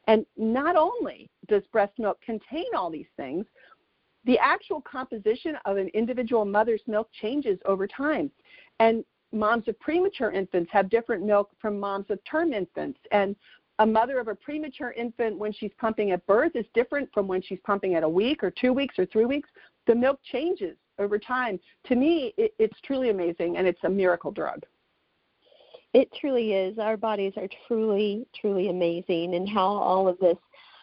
And 0.07 0.25
not 0.37 0.75
only 0.75 1.29
does 1.47 1.63
breast 1.71 1.93
milk 1.99 2.19
contain 2.21 2.65
all 2.75 2.89
these 2.89 3.05
things, 3.15 3.45
the 4.25 4.39
actual 4.39 4.81
composition 4.81 5.55
of 5.65 5.77
an 5.77 5.89
individual 5.89 6.45
mother's 6.45 6.81
milk 6.87 7.09
changes 7.21 7.59
over 7.65 7.85
time. 7.85 8.31
And 8.79 9.03
moms 9.31 9.67
of 9.67 9.79
premature 9.79 10.31
infants 10.31 10.71
have 10.71 10.89
different 10.89 11.25
milk 11.25 11.51
from 11.59 11.79
moms 11.79 12.05
of 12.09 12.19
term 12.23 12.53
infants. 12.53 12.99
And 13.11 13.35
a 13.79 13.85
mother 13.85 14.19
of 14.19 14.27
a 14.27 14.35
premature 14.35 14.91
infant 14.91 15.37
when 15.37 15.53
she's 15.53 15.71
pumping 15.77 16.11
at 16.11 16.25
birth 16.25 16.55
is 16.55 16.65
different 16.73 17.09
from 17.13 17.27
when 17.27 17.41
she's 17.41 17.59
pumping 17.65 17.95
at 17.95 18.03
a 18.03 18.09
week 18.09 18.43
or 18.43 18.51
two 18.51 18.73
weeks 18.73 18.97
or 18.97 19.05
three 19.05 19.25
weeks. 19.25 19.49
The 19.85 19.95
milk 19.95 20.19
changes 20.31 20.77
over 20.99 21.19
time. 21.19 21.59
To 21.87 21.95
me, 21.95 22.33
it, 22.37 22.53
it's 22.57 22.79
truly 22.81 23.09
amazing 23.09 23.57
and 23.57 23.67
it's 23.67 23.83
a 23.83 23.89
miracle 23.89 24.31
drug. 24.31 24.63
It 25.93 26.09
truly 26.19 26.53
is. 26.53 26.77
Our 26.79 26.97
bodies 26.97 27.33
are 27.37 27.47
truly, 27.67 28.27
truly 28.39 28.69
amazing, 28.69 29.35
and 29.35 29.47
how 29.47 29.67
all 29.67 30.07
of 30.07 30.19
this 30.19 30.37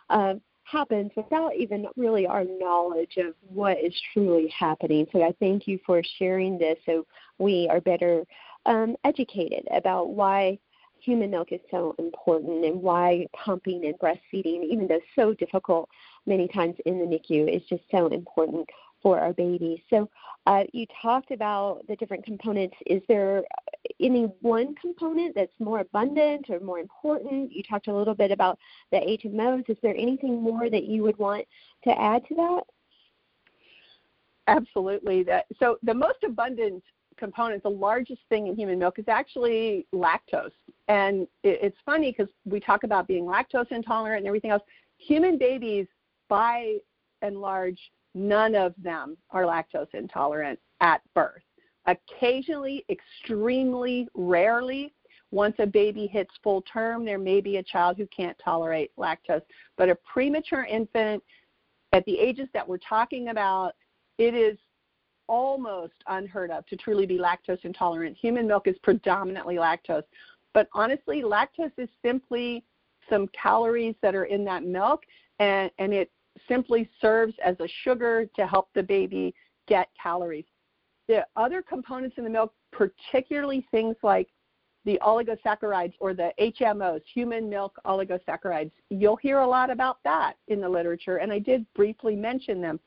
uh, 0.08 0.34
happens 0.64 1.10
without 1.14 1.54
even 1.54 1.86
really 1.96 2.26
our 2.26 2.44
knowledge 2.44 3.16
of 3.18 3.34
what 3.46 3.78
is 3.78 3.94
truly 4.12 4.48
happening. 4.48 5.06
So 5.12 5.22
I 5.22 5.32
thank 5.38 5.68
you 5.68 5.78
for 5.84 6.02
sharing 6.18 6.58
this 6.58 6.78
so 6.86 7.06
we 7.38 7.68
are 7.70 7.80
better 7.80 8.24
um, 8.66 8.96
educated 9.04 9.66
about 9.72 10.10
why 10.10 10.58
human 11.00 11.30
milk 11.30 11.52
is 11.52 11.60
so 11.70 11.94
important 11.98 12.64
and 12.64 12.80
why 12.80 13.26
pumping 13.32 13.84
and 13.84 13.98
breastfeeding, 13.98 14.64
even 14.64 14.86
though 14.88 15.00
so 15.14 15.34
difficult 15.34 15.88
many 16.26 16.48
times 16.48 16.76
in 16.86 16.98
the 16.98 17.04
NICU, 17.04 17.54
is 17.54 17.62
just 17.68 17.82
so 17.90 18.06
important 18.08 18.68
for 19.02 19.20
our 19.20 19.34
babies. 19.34 19.80
So 19.90 20.08
uh, 20.46 20.64
you 20.72 20.86
talked 21.02 21.30
about 21.30 21.86
the 21.88 21.96
different 21.96 22.24
components. 22.24 22.74
Is 22.86 23.02
there 23.06 23.42
any 24.00 24.24
one 24.40 24.74
component 24.76 25.34
that's 25.34 25.52
more 25.60 25.80
abundant 25.80 26.46
or 26.48 26.58
more 26.60 26.78
important? 26.78 27.52
You 27.52 27.62
talked 27.62 27.88
a 27.88 27.94
little 27.94 28.14
bit 28.14 28.30
about 28.30 28.58
the 28.90 28.98
HMOs. 28.98 29.68
Is 29.68 29.76
there 29.82 29.94
anything 29.94 30.40
more 30.40 30.70
that 30.70 30.84
you 30.84 31.02
would 31.02 31.18
want 31.18 31.44
to 31.84 31.90
add 32.00 32.26
to 32.28 32.34
that? 32.34 32.62
Absolutely. 34.46 35.22
That, 35.22 35.46
so 35.58 35.78
the 35.82 35.94
most 35.94 36.22
abundant 36.24 36.82
component, 37.16 37.62
the 37.62 37.70
largest 37.70 38.20
thing 38.28 38.46
in 38.46 38.56
human 38.56 38.78
milk, 38.78 38.98
is 38.98 39.06
actually 39.08 39.86
lactose. 39.94 40.52
And 40.88 41.22
it, 41.42 41.58
it's 41.62 41.76
funny 41.84 42.14
because 42.16 42.32
we 42.44 42.60
talk 42.60 42.84
about 42.84 43.06
being 43.06 43.24
lactose 43.24 43.70
intolerant 43.70 44.18
and 44.18 44.26
everything 44.26 44.50
else. 44.50 44.62
Human 44.98 45.38
babies, 45.38 45.86
by 46.28 46.76
and 47.22 47.40
large, 47.40 47.78
none 48.14 48.54
of 48.54 48.74
them 48.82 49.16
are 49.30 49.42
lactose 49.42 49.92
intolerant 49.94 50.58
at 50.80 51.00
birth. 51.14 51.42
Occasionally, 51.86 52.84
extremely 52.88 54.08
rarely, 54.14 54.94
once 55.30 55.56
a 55.58 55.66
baby 55.66 56.06
hits 56.06 56.30
full 56.42 56.62
term, 56.62 57.04
there 57.04 57.18
may 57.18 57.40
be 57.40 57.56
a 57.56 57.62
child 57.62 57.96
who 57.96 58.06
can't 58.06 58.36
tolerate 58.42 58.92
lactose. 58.96 59.42
But 59.76 59.90
a 59.90 59.96
premature 59.96 60.64
infant, 60.64 61.22
at 61.92 62.04
the 62.04 62.18
ages 62.18 62.48
that 62.54 62.66
we're 62.66 62.78
talking 62.78 63.28
about, 63.28 63.72
it 64.18 64.34
is 64.34 64.56
almost 65.26 65.94
unheard 66.06 66.50
of 66.50 66.66
to 66.66 66.76
truly 66.76 67.06
be 67.06 67.18
lactose 67.18 67.64
intolerant. 67.64 68.16
Human 68.16 68.46
milk 68.46 68.66
is 68.66 68.76
predominantly 68.82 69.56
lactose. 69.56 70.04
But 70.52 70.68
honestly, 70.72 71.22
lactose 71.22 71.72
is 71.78 71.88
simply 72.02 72.64
some 73.08 73.28
calories 73.28 73.94
that 74.02 74.14
are 74.14 74.24
in 74.24 74.44
that 74.44 74.64
milk, 74.64 75.02
and, 75.38 75.70
and 75.78 75.92
it 75.92 76.10
simply 76.48 76.88
serves 77.00 77.34
as 77.44 77.56
a 77.60 77.68
sugar 77.82 78.26
to 78.36 78.46
help 78.46 78.68
the 78.74 78.82
baby 78.82 79.34
get 79.66 79.88
calories. 80.00 80.44
The 81.08 81.26
other 81.36 81.62
components 81.62 82.16
in 82.18 82.24
the 82.24 82.30
milk, 82.30 82.52
particularly 82.72 83.66
things 83.70 83.96
like 84.02 84.28
the 84.84 84.98
oligosaccharides 85.02 85.94
or 85.98 86.14
the 86.14 86.32
HMOs, 86.40 87.00
human 87.12 87.48
milk 87.48 87.76
oligosaccharides, 87.86 88.70
you'll 88.90 89.16
hear 89.16 89.40
a 89.40 89.46
lot 89.46 89.70
about 89.70 89.98
that 90.04 90.34
in 90.48 90.60
the 90.60 90.68
literature, 90.68 91.16
and 91.16 91.32
I 91.32 91.38
did 91.38 91.66
briefly 91.74 92.16
mention 92.16 92.60
them. 92.60 92.80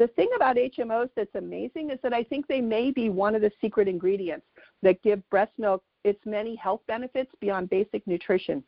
The 0.00 0.08
thing 0.08 0.30
about 0.34 0.56
HMOs 0.56 1.10
that's 1.14 1.34
amazing 1.34 1.90
is 1.90 1.98
that 2.02 2.14
I 2.14 2.24
think 2.24 2.46
they 2.46 2.62
may 2.62 2.90
be 2.90 3.10
one 3.10 3.34
of 3.34 3.42
the 3.42 3.52
secret 3.60 3.86
ingredients 3.86 4.46
that 4.80 5.02
give 5.02 5.28
breast 5.28 5.52
milk 5.58 5.84
its 6.04 6.18
many 6.24 6.56
health 6.56 6.80
benefits 6.88 7.30
beyond 7.38 7.68
basic 7.68 8.06
nutrition. 8.06 8.64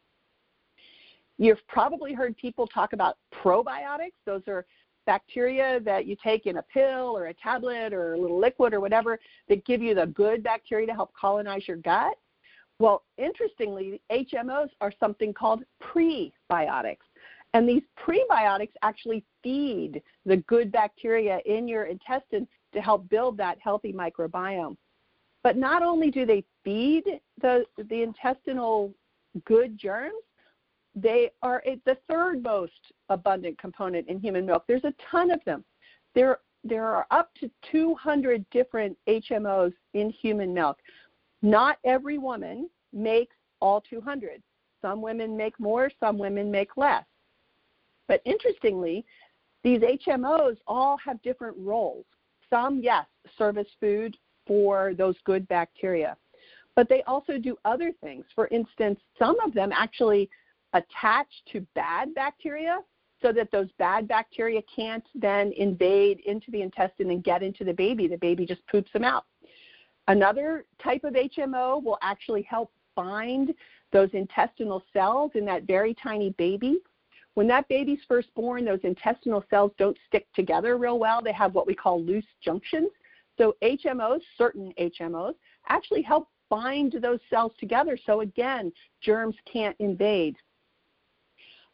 You've 1.39 1.67
probably 1.69 2.13
heard 2.13 2.37
people 2.37 2.67
talk 2.67 2.93
about 2.93 3.17
probiotics. 3.35 4.13
Those 4.27 4.43
are 4.47 4.67
bacteria 5.07 5.81
that 5.81 6.05
you 6.05 6.17
take 6.23 6.45
in 6.45 6.59
a 6.59 6.63
pill 6.65 7.17
or 7.17 7.29
a 7.29 7.35
tablet 7.35 7.95
or 7.95 8.13
a 8.13 8.19
little 8.19 8.39
liquid 8.39 8.75
or 8.75 8.81
whatever 8.81 9.19
that 9.49 9.65
give 9.65 9.81
you 9.81 9.95
the 9.95 10.09
good 10.09 10.43
bacteria 10.43 10.87
to 10.87 10.93
help 10.93 11.15
colonize 11.19 11.67
your 11.67 11.79
gut. 11.79 12.13
Well, 12.79 13.05
interestingly, 13.17 14.03
HMOs 14.13 14.69
are 14.83 14.93
something 15.01 15.33
called 15.33 15.65
prebiotics. 15.83 16.99
And 17.55 17.69
these 17.69 17.83
prebiotics 17.99 18.73
actually 18.83 19.25
feed 19.43 20.03
the 20.25 20.39
good 20.39 20.73
bacteria 20.73 21.41
in 21.45 21.69
your 21.69 21.85
intestine 21.85 22.49
to 22.73 22.81
help 22.81 23.09
build 23.09 23.37
that 23.37 23.59
healthy 23.63 23.93
microbiome. 23.93 24.77
But 25.43 25.57
not 25.57 25.83
only 25.83 26.11
do 26.11 26.25
they 26.25 26.45
feed 26.65 27.05
the, 27.41 27.65
the 27.77 28.03
intestinal 28.03 28.95
good 29.45 29.77
germs, 29.77 30.23
they 30.95 31.31
are 31.43 31.63
the 31.85 31.97
third 32.09 32.43
most 32.43 32.93
abundant 33.09 33.59
component 33.59 34.09
in 34.09 34.21
human 34.21 34.47
milk. 34.47 34.65
There's 34.67 34.85
a 34.85 34.95
ton 35.11 35.31
of 35.31 35.43
them. 35.45 35.65
There, 36.15 36.39
there 36.65 36.87
are 36.87 37.07
up 37.11 37.31
to 37.41 37.51
200 37.71 38.45
different 38.51 38.97
HMOs 39.09 39.73
in 39.95 40.11
human 40.11 40.53
milk. 40.53 40.79
Not 41.41 41.79
every 41.85 42.19
woman 42.19 42.69
makes 42.93 43.35
all 43.61 43.81
200. 43.81 44.43
Some 44.81 45.01
women 45.01 45.37
make 45.37 45.59
more, 45.59 45.91
some 45.99 46.19
women 46.19 46.51
make 46.51 46.77
less. 46.77 47.05
But 48.09 48.21
interestingly, 48.25 49.05
these 49.63 49.81
HMOs 49.81 50.57
all 50.67 50.97
have 50.99 51.23
different 51.23 51.57
roles. 51.59 52.05
Some, 52.51 52.81
yes, 52.83 53.07
serve 53.39 53.59
as 53.59 53.67
food 53.81 54.17
for 54.47 54.93
those 54.95 55.17
good 55.25 55.47
bacteria, 55.49 56.17
but 56.75 56.89
they 56.89 57.03
also 57.05 57.39
do 57.39 57.57
other 57.65 57.93
things. 58.03 58.25
For 58.35 58.49
instance, 58.49 59.01
some 59.19 59.39
of 59.41 59.55
them 59.55 59.71
actually 59.73 60.29
attach 60.73 61.29
to 61.53 61.61
bad 61.75 62.15
bacteria 62.15 62.81
so 63.23 63.33
that 63.33 63.51
those 63.53 63.69
bad 63.79 64.09
bacteria 64.09 64.61
can't 64.75 65.05
then 65.15 65.53
invade 65.57 66.21
into 66.27 66.51
the 66.51 66.61
intestine 66.61 67.11
and 67.11 67.23
get 67.23 67.43
into 67.43 67.63
the 67.63 67.73
baby. 67.73 68.09
The 68.09 68.17
baby 68.17 68.45
just 68.45 68.67
poops 68.67 68.91
them 68.93 69.05
out. 69.05 69.25
Another 70.09 70.65
type 70.83 71.05
of 71.05 71.15
HMO 71.15 71.83
will 71.83 71.99
actually 72.03 72.43
help 72.43 72.73
bind 72.97 73.55
those 73.93 74.11
intestinal 74.13 74.83
cells 74.93 75.31
in 75.35 75.45
that 75.45 75.63
very 75.65 75.95
tiny 75.95 76.31
baby. 76.31 76.79
When 77.35 77.47
that 77.49 77.69
baby's 77.69 78.01
first 78.07 78.35
born, 78.35 78.65
those 78.65 78.81
intestinal 78.83 79.45
cells 79.49 79.73
don't 79.79 79.97
stick 80.07 80.27
together 80.35 80.77
real 80.77 80.99
well. 80.99 81.23
They 81.23 81.33
have 81.33 81.55
what 81.55 81.67
we 81.67 81.75
call 81.75 82.03
loose 82.03 82.27
junctions. 82.43 82.91
So 83.39 83.57
HMOs, 83.63 84.21
certain 84.37 84.73
HMOs, 84.79 85.35
actually 85.69 86.03
help 86.03 86.29
bind 86.51 86.95
those 87.01 87.21
cells 87.31 87.53
together 87.59 87.97
so 88.05 88.21
again, 88.21 88.71
germs 89.01 89.35
can't 89.51 89.75
invade. 89.79 90.37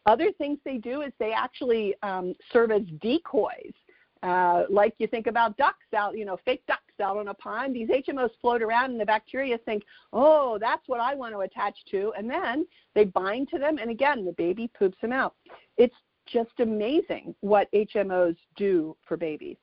Other 0.07 0.31
things 0.39 0.59
they 0.65 0.79
do 0.79 1.03
is 1.03 1.13
they 1.19 1.33
actually 1.33 1.95
um, 2.03 2.33
serve 2.53 2.71
as 2.71 2.83
decoys. 3.01 3.75
Uh, 4.23 4.65
like 4.71 4.95
you 4.99 5.07
think 5.07 5.27
about 5.27 5.57
ducks 5.57 5.87
out, 5.97 6.17
you 6.17 6.25
know, 6.25 6.39
fake 6.45 6.63
ducks 6.67 6.88
out 7.01 7.17
on 7.17 7.29
a 7.29 7.35
pond. 7.35 7.75
These 7.75 7.89
HMOs 7.89 8.31
float 8.41 8.63
around, 8.63 8.91
and 8.93 9.01
the 9.01 9.07
bacteria 9.07 9.59
think, 9.59 9.85
"Oh, 10.13 10.59
that's 10.59 10.87
what 10.89 11.01
I 11.01 11.15
want 11.15 11.35
to 11.35 11.41
attach 11.41 11.85
to," 11.87 12.13
and 12.17 12.31
then 12.31 12.67
they 12.95 13.05
bind 13.05 13.49
to 13.51 13.59
them, 13.59 13.79
and 13.79 13.91
again, 13.91 14.25
the 14.25 14.33
baby 14.33 14.69
poops 14.69 14.99
them 15.01 15.13
out. 15.13 15.35
It's 15.77 15.97
just 16.27 16.61
amazing 16.61 17.35
what 17.41 17.71
HMOs 17.73 18.37
do 18.57 18.97
for 19.07 19.17
babies. 19.17 19.57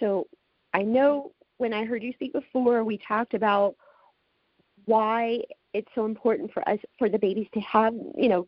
So 0.00 0.28
I 0.74 0.82
know 0.82 1.32
when 1.56 1.72
I 1.72 1.84
heard 1.84 2.02
you 2.02 2.12
speak 2.12 2.32
before, 2.32 2.84
we 2.84 2.98
talked 2.98 3.34
about 3.34 3.76
why 4.84 5.42
it's 5.74 5.88
so 5.94 6.06
important 6.06 6.52
for 6.52 6.66
us 6.68 6.78
for 6.98 7.08
the 7.08 7.18
babies 7.18 7.48
to 7.52 7.60
have, 7.60 7.94
you 8.16 8.28
know, 8.28 8.46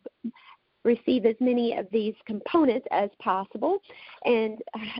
receive 0.83 1.25
as 1.25 1.35
many 1.39 1.75
of 1.75 1.87
these 1.91 2.15
components 2.25 2.87
as 2.91 3.09
possible 3.19 3.79
and 4.25 4.59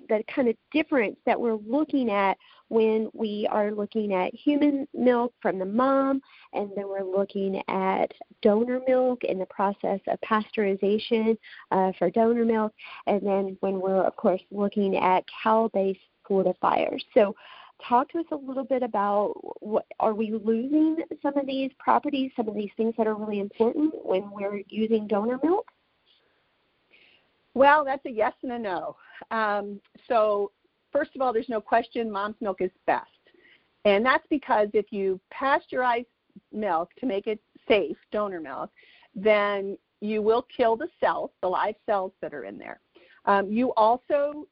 the 0.10 0.24
kind 0.34 0.48
of 0.48 0.56
difference 0.72 1.18
that 1.26 1.40
we're 1.40 1.58
looking 1.68 2.10
at 2.10 2.38
when 2.68 3.10
we 3.14 3.48
are 3.52 3.72
looking 3.72 4.14
at 4.14 4.34
human 4.34 4.88
milk 4.94 5.34
from 5.42 5.60
the 5.60 5.66
mom 5.66 6.22
and 6.54 6.70
then 6.76 6.88
we're 6.88 7.04
looking 7.04 7.62
at 7.68 8.12
donor 8.42 8.80
milk 8.88 9.24
in 9.24 9.40
the 9.40 9.46
process 9.48 10.00
of 10.08 10.20
pasteurization 10.22 11.38
uh, 11.72 11.92
for 11.98 12.10
donor 12.12 12.46
milk 12.46 12.74
and 13.08 13.22
then 13.26 13.58
when 13.62 13.80
we're 13.80 14.04
of 14.04 14.16
course 14.16 14.42
looking 14.52 14.96
at 14.98 15.24
cow-based 15.44 16.00
fortifiers 16.30 17.02
so 17.14 17.36
talk 17.88 18.10
to 18.10 18.20
us 18.20 18.26
a 18.32 18.36
little 18.36 18.64
bit 18.64 18.84
about 18.84 19.34
what 19.62 19.86
are 20.00 20.14
we 20.14 20.32
losing 20.32 20.98
some 21.22 21.38
of 21.38 21.46
these 21.46 21.72
properties, 21.80 22.32
some 22.36 22.48
of 22.48 22.56
these 22.56 22.70
things 22.78 22.94
that 22.98 23.08
are 23.08 23.16
really 23.16 23.40
important 23.40 23.94
when 24.06 24.30
we're 24.32 24.62
using 24.68 25.08
donor 25.08 25.40
milk? 25.44 25.71
Well, 27.54 27.84
that's 27.84 28.06
a 28.06 28.12
yes 28.12 28.34
and 28.44 28.54
a 28.54 28.60
no. 28.60 28.96
Um, 29.30 29.80
so, 30.08 30.52
first 30.92 31.12
of 31.16 31.22
all, 31.22 31.34
there's 31.34 31.50
no 31.50 31.62
question 31.62 32.10
mom's 32.10 32.36
milk 32.42 32.62
is 32.62 32.72
best. 32.86 33.08
And 33.86 34.06
that's 34.06 34.26
because 34.30 34.70
if 34.74 34.92
you 34.92 35.20
pasteurize 35.34 36.06
milk 36.52 36.92
to 37.00 37.06
make 37.06 37.28
it 37.28 37.40
safe, 37.68 37.98
donor 38.12 38.40
milk, 38.40 38.70
then 39.16 39.78
you 40.00 40.22
will 40.22 40.46
kill 40.56 40.76
the 40.76 40.88
cells, 41.00 41.32
the 41.42 41.48
live 41.48 41.76
cells 41.86 42.12
that 42.22 42.34
are 42.34 42.46
in 42.46 42.58
there. 42.58 42.80
Um, 43.26 43.52
you 43.52 43.74
also 43.74 44.48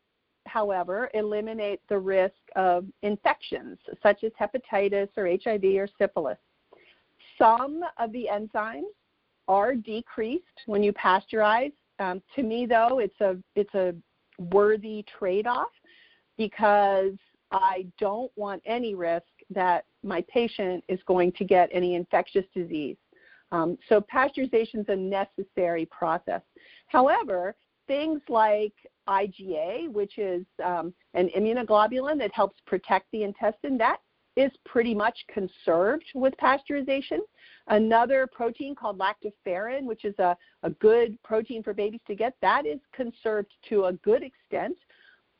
however, 0.50 1.10
eliminate 1.14 1.80
the 1.88 1.98
risk 1.98 2.36
of 2.56 2.86
infections 3.02 3.78
such 4.04 4.24
as 4.24 4.32
hepatitis 4.40 5.10
or 5.16 5.28
HIV 5.28 5.64
or 5.64 5.88
syphilis. 5.98 6.38
Some 7.38 7.82
of 7.98 8.12
the 8.12 8.28
enzymes 8.32 8.92
are 9.48 9.76
decreased 9.76 10.44
when 10.66 10.84
you 10.84 10.92
pasteurize. 10.94 11.72
Um, 12.00 12.22
to 12.36 12.44
me, 12.44 12.66
though, 12.66 13.00
it's 13.00 13.20
a 13.22 13.38
it's 13.56 13.74
a 13.76 13.94
worthy 14.38 15.06
trade-off 15.18 15.72
because 16.38 17.14
I 17.52 17.88
don't 18.00 18.32
want 18.36 18.62
any 18.66 18.96
risk 18.96 19.26
that 19.50 19.86
my 20.04 20.24
patient 20.32 20.84
is 20.88 21.00
going 21.06 21.34
to 21.34 21.44
get 21.44 21.70
any 21.74 21.96
infectious 21.96 22.46
disease. 22.56 22.98
Um, 23.52 23.78
so 23.90 24.02
pasteurization 24.02 24.80
is 24.82 24.86
a 24.90 24.96
necessary 24.96 25.86
process. 25.88 26.42
However, 26.88 27.56
things 27.88 28.22
like 28.30 28.74
IgA, 29.08 29.92
which 29.92 30.20
is 30.20 30.46
um, 30.64 30.94
an 31.16 31.30
immunoglobulin 31.36 32.20
that 32.20 32.32
helps 32.34 32.58
protect 32.68 33.08
the 33.12 33.24
intestine, 33.24 33.78
that 33.80 33.98
is 34.40 34.52
pretty 34.66 34.96
much 34.96 35.20
conserved 35.28 36.06
with 36.16 36.34
pasteurization. 36.42 37.20
Another 37.68 38.26
protein 38.32 38.74
called 38.74 38.98
lactoferrin, 38.98 39.84
which 39.84 40.06
is 40.06 40.18
a, 40.18 40.36
a 40.64 40.70
good 40.70 41.22
protein 41.24 41.62
for 41.62 41.74
babies 41.74 42.00
to 42.08 42.16
get, 42.16 42.34
that 42.42 42.66
is 42.66 42.80
conserved 42.94 43.52
to 43.68 43.86
a 43.86 43.94
good 43.94 44.24
extent. 44.24 44.78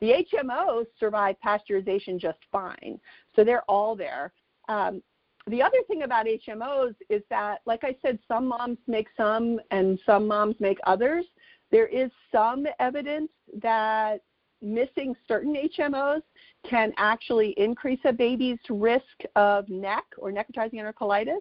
The 0.02 0.26
HMOs 0.34 0.84
survive 0.98 1.36
pasteurization 1.44 2.18
just 2.18 2.38
fine, 2.52 3.00
so 3.34 3.42
they're 3.42 3.64
all 3.70 3.96
there. 3.96 4.34
Um, 4.68 5.02
the 5.46 5.62
other 5.62 5.78
thing 5.88 6.02
about 6.02 6.26
HMOs 6.26 6.94
is 7.08 7.22
that, 7.30 7.62
like 7.64 7.84
I 7.84 7.96
said, 8.02 8.18
some 8.28 8.46
moms 8.46 8.78
make 8.86 9.08
some 9.16 9.58
and 9.70 9.98
some 10.04 10.26
moms 10.26 10.56
make 10.60 10.78
others. 10.86 11.24
There 11.70 11.86
is 11.86 12.10
some 12.30 12.66
evidence 12.78 13.30
that 13.62 14.20
missing 14.62 15.14
certain 15.26 15.54
HMOs 15.54 16.22
can 16.68 16.92
actually 16.96 17.50
increase 17.56 18.00
a 18.04 18.12
baby's 18.12 18.58
risk 18.68 19.04
of 19.36 19.68
NEC 19.68 20.04
or 20.18 20.30
necrotizing 20.30 20.74
enterocolitis. 20.74 21.40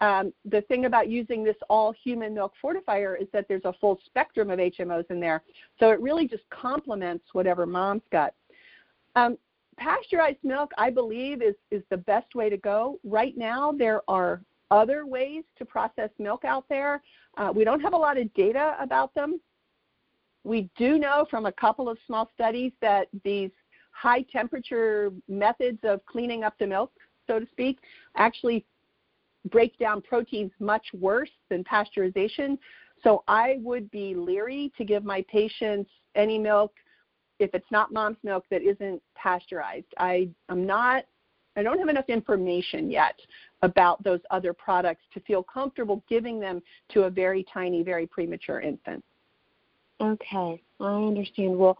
Um, 0.00 0.32
the 0.44 0.62
thing 0.62 0.86
about 0.86 1.08
using 1.08 1.44
this 1.44 1.56
all 1.68 1.92
human 1.92 2.34
milk 2.34 2.52
fortifier 2.62 3.20
is 3.20 3.28
that 3.32 3.46
there's 3.48 3.64
a 3.64 3.72
full 3.80 4.00
spectrum 4.06 4.50
of 4.50 4.58
HMOs 4.58 5.08
in 5.10 5.20
there. 5.20 5.42
So 5.78 5.90
it 5.90 6.00
really 6.00 6.26
just 6.26 6.42
complements 6.50 7.26
whatever 7.32 7.64
mom's 7.64 8.02
got. 8.10 8.34
Um, 9.14 9.38
pasteurized 9.76 10.42
milk, 10.42 10.72
I 10.78 10.90
believe, 10.90 11.42
is, 11.42 11.54
is 11.70 11.82
the 11.90 11.96
best 11.96 12.34
way 12.34 12.50
to 12.50 12.56
go. 12.56 12.98
Right 13.04 13.36
now, 13.36 13.70
there 13.70 14.02
are 14.08 14.40
other 14.70 15.06
ways 15.06 15.44
to 15.58 15.64
process 15.64 16.10
milk 16.18 16.44
out 16.44 16.64
there. 16.68 17.02
Uh, 17.36 17.52
we 17.54 17.64
don't 17.64 17.80
have 17.80 17.92
a 17.92 17.96
lot 17.96 18.18
of 18.18 18.32
data 18.34 18.76
about 18.80 19.14
them. 19.14 19.40
We 20.44 20.68
do 20.76 20.98
know 20.98 21.26
from 21.30 21.46
a 21.46 21.52
couple 21.52 21.88
of 21.88 21.98
small 22.06 22.30
studies 22.34 22.72
that 22.80 23.08
these 23.24 23.50
high 23.92 24.22
temperature 24.22 25.10
methods 25.28 25.78
of 25.82 26.04
cleaning 26.06 26.44
up 26.44 26.54
the 26.58 26.66
milk, 26.66 26.92
so 27.26 27.38
to 27.38 27.46
speak, 27.50 27.78
actually 28.16 28.66
break 29.50 29.78
down 29.78 30.02
proteins 30.02 30.52
much 30.58 30.86
worse 30.94 31.30
than 31.48 31.64
pasteurization. 31.64 32.58
So 33.02 33.24
I 33.28 33.58
would 33.60 33.90
be 33.90 34.14
leery 34.14 34.72
to 34.78 34.84
give 34.84 35.04
my 35.04 35.24
patients 35.30 35.90
any 36.14 36.38
milk 36.38 36.72
if 37.38 37.54
it's 37.54 37.70
not 37.70 37.92
mom's 37.92 38.16
milk 38.22 38.44
that 38.50 38.62
isn't 38.62 39.02
pasteurized. 39.14 39.92
I 39.98 40.28
am 40.48 40.66
not 40.66 41.04
I 41.56 41.62
don't 41.62 41.78
have 41.78 41.88
enough 41.88 42.08
information 42.08 42.90
yet 42.90 43.14
about 43.62 44.02
those 44.02 44.18
other 44.30 44.52
products 44.52 45.04
to 45.14 45.20
feel 45.20 45.42
comfortable 45.42 46.02
giving 46.08 46.40
them 46.40 46.60
to 46.90 47.04
a 47.04 47.10
very 47.10 47.46
tiny, 47.52 47.84
very 47.84 48.08
premature 48.08 48.60
infant. 48.60 49.04
Okay, 50.00 50.62
I 50.80 50.84
understand. 50.84 51.58
Well, 51.58 51.78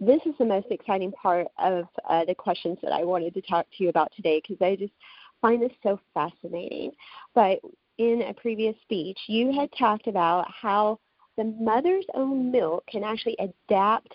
this 0.00 0.20
is 0.26 0.34
the 0.38 0.44
most 0.44 0.66
exciting 0.70 1.12
part 1.12 1.46
of 1.58 1.86
uh, 2.08 2.24
the 2.24 2.34
questions 2.34 2.78
that 2.82 2.92
I 2.92 3.04
wanted 3.04 3.34
to 3.34 3.42
talk 3.42 3.66
to 3.76 3.82
you 3.82 3.88
about 3.88 4.12
today 4.14 4.40
because 4.40 4.64
I 4.64 4.76
just 4.76 4.92
find 5.40 5.62
this 5.62 5.72
so 5.82 5.98
fascinating. 6.12 6.92
But 7.34 7.60
in 7.98 8.22
a 8.22 8.34
previous 8.34 8.74
speech, 8.82 9.18
you 9.26 9.52
had 9.52 9.70
talked 9.78 10.06
about 10.06 10.46
how 10.50 10.98
the 11.36 11.44
mother's 11.44 12.06
own 12.14 12.50
milk 12.50 12.84
can 12.86 13.04
actually 13.04 13.36
adapt 13.38 14.12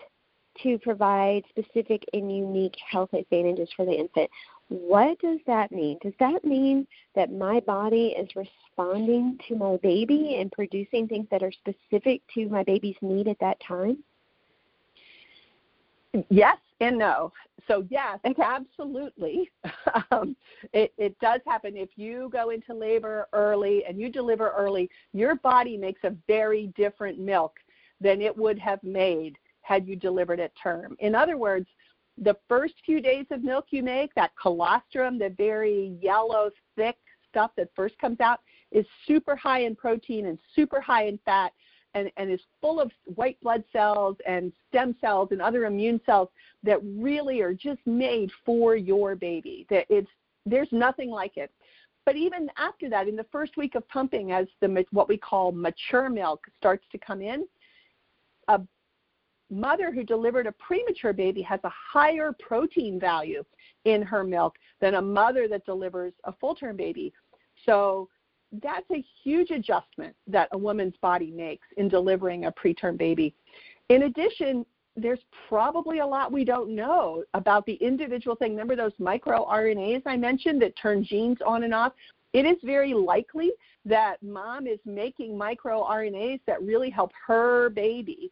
to 0.64 0.78
provide 0.80 1.44
specific 1.50 2.04
and 2.14 2.36
unique 2.36 2.76
health 2.90 3.14
advantages 3.14 3.70
for 3.76 3.86
the 3.86 3.94
infant. 3.94 4.30
What 4.70 5.20
does 5.20 5.40
that 5.48 5.72
mean? 5.72 5.98
Does 6.02 6.14
that 6.20 6.46
mean 6.46 6.86
that 7.16 7.32
my 7.32 7.60
body 7.62 8.16
is 8.18 8.30
responding 8.36 9.40
to 9.48 9.56
my 9.56 9.78
baby 9.78 10.38
and 10.40 10.52
producing 10.52 11.08
things 11.08 11.28
that 11.32 11.42
are 11.42 11.52
specific 11.52 12.22
to 12.36 12.48
my 12.50 12.64
baby's 12.64 12.96
need 13.02 13.28
at 13.28 13.40
that 13.40 13.58
time? 13.68 13.98
Yes 16.30 16.58
and 16.80 16.98
no. 16.98 17.34
So 17.68 17.86
yes, 17.90 18.20
okay. 18.26 18.42
absolutely. 18.42 19.50
um, 20.12 20.36
it, 20.74 20.94
it 20.98 21.20
does 21.20 21.42
happen. 21.46 21.76
If 21.76 21.90
you 21.96 22.30
go 22.32 22.52
into 22.52 22.74
labor 22.74 23.28
early 23.34 23.84
and 23.88 24.00
you 24.00 24.10
deliver 24.10 24.52
early, 24.52 24.90
your 25.14 25.36
body 25.36 25.78
makes 25.78 26.04
a 26.04 26.16
very 26.28 26.68
different 26.78 27.20
milk 27.20 27.54
than 28.02 28.22
it 28.22 28.36
would 28.36 28.58
have 28.60 28.82
made 28.84 29.36
had 29.62 29.88
you 29.88 29.96
delivered 29.96 30.40
at 30.40 30.52
term. 30.62 30.96
In 31.00 31.14
other 31.14 31.38
words, 31.38 31.68
the 32.22 32.36
first 32.48 32.74
few 32.86 33.02
days 33.02 33.26
of 33.32 33.44
milk 33.44 33.68
you 33.70 33.84
make, 33.84 34.14
that 34.16 34.32
colostrum, 34.42 35.18
the 35.18 35.34
very 35.38 35.98
yellow, 36.02 36.50
thick 36.76 36.98
stuff 37.30 37.52
that 37.58 37.70
first 37.76 37.98
comes 38.00 38.20
out, 38.20 38.40
is 38.72 38.86
super 39.08 39.36
high 39.36 39.62
in 39.62 39.76
protein 39.76 40.28
and 40.28 40.38
super 40.56 40.82
high 40.82 41.06
in 41.06 41.20
fat 41.26 41.52
and, 41.96 42.12
and 42.18 42.32
is 42.32 42.42
full 42.62 42.80
of 42.80 42.92
white 43.16 43.40
blood 43.42 43.64
cells 43.72 44.16
and 44.28 44.52
stem 44.68 44.96
cells 45.02 45.30
and 45.32 45.42
other 45.42 45.66
immune 45.66 46.00
cells 46.06 46.30
that 46.64 46.80
really 46.84 47.42
are 47.42 47.54
just 47.54 47.80
made 47.86 48.30
for 48.46 48.76
your 48.76 49.16
baby. 49.16 49.66
That 49.70 49.86
it's 49.90 50.10
there's 50.46 50.70
nothing 50.72 51.10
like 51.10 51.38
it. 51.38 51.52
But 52.06 52.16
even 52.16 52.50
after 52.58 52.90
that, 52.90 53.08
in 53.08 53.16
the 53.16 53.26
first 53.32 53.58
week 53.58 53.76
of 53.76 53.88
pumping, 53.88 54.32
as 54.32 54.48
the 54.62 54.86
what 54.92 55.08
we 55.08 55.18
call 55.18 55.52
mature 55.52 56.10
milk 56.10 56.46
starts 56.58 56.86
to 56.92 56.98
come 56.98 57.22
in, 57.22 57.46
a 58.48 58.60
mother 59.50 59.92
who 59.92 60.04
delivered 60.04 60.48
a 60.48 60.52
premature 60.54 61.14
baby 61.14 61.42
has 61.42 61.60
a 61.64 61.72
higher 61.72 62.34
protein 62.40 63.00
value 63.00 63.44
in 63.86 64.02
her 64.02 64.24
milk 64.24 64.58
than 64.80 64.96
a 64.96 65.02
mother 65.02 65.48
that 65.48 65.66
delivers 65.66 66.14
a 66.26 66.34
full 66.34 66.56
term 66.56 66.76
baby. 66.76 67.14
So 67.66 68.10
that's 68.64 68.90
a 68.92 69.04
huge 69.24 69.52
adjustment 69.52 70.16
that 70.28 70.50
a 70.52 70.58
woman's 70.58 70.96
body 71.02 71.32
makes 71.32 71.68
in 71.78 71.88
delivering 71.88 72.46
a 72.46 72.52
preterm 72.52 72.98
baby. 72.98 73.36
In 73.90 74.04
addition, 74.04 74.66
there's 74.96 75.20
probably 75.48 76.00
a 76.00 76.06
lot 76.06 76.32
we 76.32 76.44
don't 76.44 76.76
know 76.76 77.24
about 77.34 77.66
the 77.66 77.76
individual 77.76 78.36
thing. 78.36 78.52
Remember 78.52 78.76
those 78.76 78.94
microRNAs 79.00 80.02
I 80.06 80.18
mentioned 80.18 80.62
that 80.62 80.76
turn 80.78 81.04
genes 81.04 81.38
on 81.46 81.64
and 81.64 81.74
off? 81.74 81.94
It 82.34 82.46
is 82.46 82.58
very 82.64 82.94
likely 82.94 83.52
that 83.86 84.22
mom 84.22 84.68
is 84.68 84.80
making 84.86 85.32
microRNAs 85.32 86.42
that 86.46 86.62
really 86.62 86.90
help 86.90 87.12
her 87.26 87.70
baby 87.70 88.30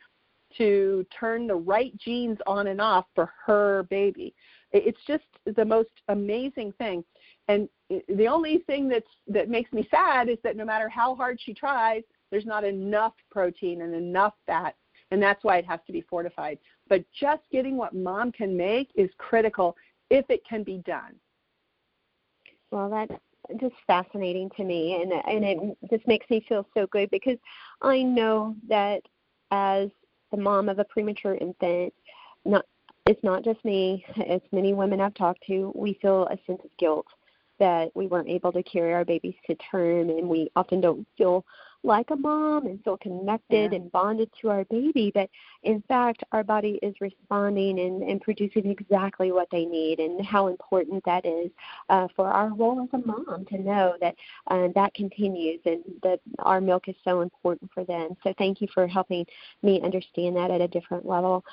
to 0.57 1.05
turn 1.17 1.47
the 1.47 1.55
right 1.55 1.95
genes 1.97 2.38
on 2.47 2.67
and 2.67 2.81
off 2.81 3.05
for 3.15 3.31
her 3.45 3.83
baby. 3.83 4.33
It's 4.71 4.99
just 5.07 5.23
the 5.45 5.65
most 5.65 5.89
amazing 6.10 6.73
thing. 6.73 7.03
And 7.47 7.69
the 8.10 8.27
only 8.27 8.60
thing 8.67 8.89
that's 8.89 9.07
that 9.27 9.49
makes 9.49 9.71
me 9.71 9.88
sad 9.89 10.29
is 10.29 10.38
that 10.43 10.57
no 10.57 10.65
matter 10.65 10.89
how 10.89 11.15
hard 11.15 11.39
she 11.41 11.53
tries, 11.53 12.03
there's 12.31 12.45
not 12.45 12.63
enough 12.63 13.13
protein 13.31 13.81
and 13.81 13.95
enough 13.95 14.33
fat, 14.45 14.75
and 15.12 15.21
that's 15.21 15.43
why 15.43 15.57
it 15.57 15.65
has 15.65 15.79
to 15.88 15.93
be 15.93 16.01
fortified. 16.01 16.60
But 16.89 17.05
just 17.17 17.43
getting 17.51 17.77
what 17.77 17.95
mom 17.95 18.31
can 18.31 18.57
make 18.57 18.89
is 18.95 19.10
critical 19.17 19.77
if 20.10 20.25
it 20.29 20.41
can 20.47 20.63
be 20.63 20.79
done. 20.86 21.15
Well, 22.71 22.89
that's 22.89 23.21
just 23.62 23.75
fascinating 23.86 24.49
to 24.57 24.65
me, 24.65 25.01
and 25.01 25.13
and 25.13 25.45
it 25.45 25.77
just 25.89 26.05
makes 26.07 26.29
me 26.29 26.45
feel 26.49 26.67
so 26.73 26.88
good 26.88 27.10
because 27.10 27.38
I 27.81 28.03
know 28.03 28.55
that 28.67 29.01
as 29.51 29.89
the 30.31 30.37
mom 30.37 30.69
of 30.69 30.79
a 30.79 30.85
premature 30.85 31.35
infant, 31.35 31.93
not 32.45 32.65
it's 33.05 33.23
not 33.23 33.43
just 33.43 33.63
me. 33.63 34.05
As 34.27 34.41
many 34.51 34.73
women 34.73 34.99
I've 34.99 35.13
talked 35.13 35.43
to, 35.47 35.71
we 35.75 35.93
feel 36.01 36.27
a 36.27 36.37
sense 36.45 36.61
of 36.63 36.69
guilt 36.77 37.07
that 37.59 37.89
we 37.95 38.07
weren't 38.07 38.29
able 38.29 38.51
to 38.51 38.61
carry 38.63 38.93
our 38.93 39.05
babies 39.05 39.35
to 39.47 39.55
term, 39.55 40.09
and 40.09 40.29
we 40.29 40.51
often 40.55 40.81
don't 40.81 41.07
feel 41.17 41.45
like 41.83 42.09
a 42.11 42.15
mom 42.15 42.65
and 42.65 42.83
feel 42.83 42.97
connected 42.97 43.71
yeah. 43.71 43.77
and 43.77 43.91
bonded 43.91 44.29
to 44.41 44.49
our 44.49 44.65
baby. 44.65 45.11
But 45.13 45.29
in 45.63 45.81
fact, 45.87 46.23
our 46.31 46.43
body 46.43 46.79
is 46.81 46.95
responding 46.99 47.79
and, 47.79 48.03
and 48.03 48.21
producing 48.21 48.69
exactly 48.69 49.31
what 49.31 49.47
they 49.51 49.65
need, 49.65 49.99
and 49.99 50.25
how 50.25 50.47
important 50.47 51.03
that 51.05 51.25
is 51.25 51.49
uh, 51.89 52.07
for 52.15 52.27
our 52.27 52.53
role 52.53 52.81
as 52.81 52.99
a 52.99 53.05
mom 53.05 53.45
to 53.49 53.57
know 53.57 53.95
that 54.01 54.15
uh, 54.47 54.67
that 54.75 54.93
continues 54.93 55.59
and 55.65 55.83
that 56.03 56.19
our 56.39 56.61
milk 56.61 56.87
is 56.87 56.95
so 57.03 57.21
important 57.21 57.71
for 57.73 57.83
them. 57.83 58.09
So 58.23 58.33
thank 58.37 58.61
you 58.61 58.67
for 58.73 58.87
helping 58.87 59.25
me 59.63 59.81
understand 59.81 60.35
that 60.35 60.51
at 60.51 60.61
a 60.61 60.67
different 60.67 61.05
level. 61.05 61.43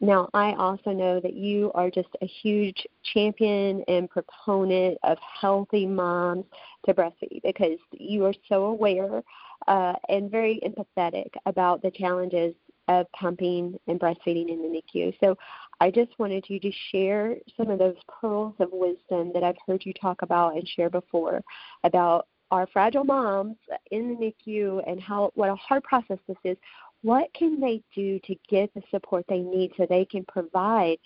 Now, 0.00 0.28
I 0.34 0.52
also 0.54 0.90
know 0.90 1.20
that 1.20 1.34
you 1.34 1.70
are 1.74 1.90
just 1.90 2.08
a 2.20 2.26
huge 2.26 2.86
champion 3.14 3.82
and 3.88 4.10
proponent 4.10 4.98
of 5.04 5.16
healthy 5.40 5.86
moms 5.86 6.44
to 6.86 6.94
breastfeed 6.94 7.42
because 7.44 7.78
you 7.92 8.24
are 8.24 8.34
so 8.48 8.64
aware 8.66 9.22
uh, 9.66 9.94
and 10.08 10.30
very 10.30 10.60
empathetic 10.64 11.30
about 11.46 11.82
the 11.82 11.90
challenges 11.90 12.54
of 12.88 13.10
pumping 13.12 13.78
and 13.88 13.98
breastfeeding 13.98 14.48
in 14.48 14.62
the 14.62 14.82
NICU. 14.94 15.12
So 15.22 15.36
I 15.80 15.90
just 15.90 16.16
wanted 16.18 16.44
you 16.48 16.60
to 16.60 16.72
share 16.92 17.36
some 17.56 17.70
of 17.70 17.78
those 17.78 17.96
pearls 18.08 18.54
of 18.60 18.68
wisdom 18.72 19.32
that 19.34 19.42
I've 19.42 19.56
heard 19.66 19.84
you 19.84 19.92
talk 19.92 20.22
about 20.22 20.54
and 20.54 20.66
share 20.68 20.90
before 20.90 21.42
about 21.84 22.28
our 22.50 22.66
fragile 22.68 23.04
moms 23.04 23.56
in 23.90 24.08
the 24.08 24.32
NICU 24.46 24.82
and 24.88 25.00
how 25.00 25.32
what 25.34 25.50
a 25.50 25.56
hard 25.56 25.82
process 25.82 26.18
this 26.28 26.36
is. 26.44 26.56
What 27.02 27.32
can 27.34 27.60
they 27.60 27.82
do 27.94 28.18
to 28.20 28.36
get 28.48 28.72
the 28.74 28.82
support 28.90 29.24
they 29.28 29.40
need 29.40 29.72
so 29.76 29.86
they 29.86 30.04
can 30.04 30.24
provide 30.26 30.98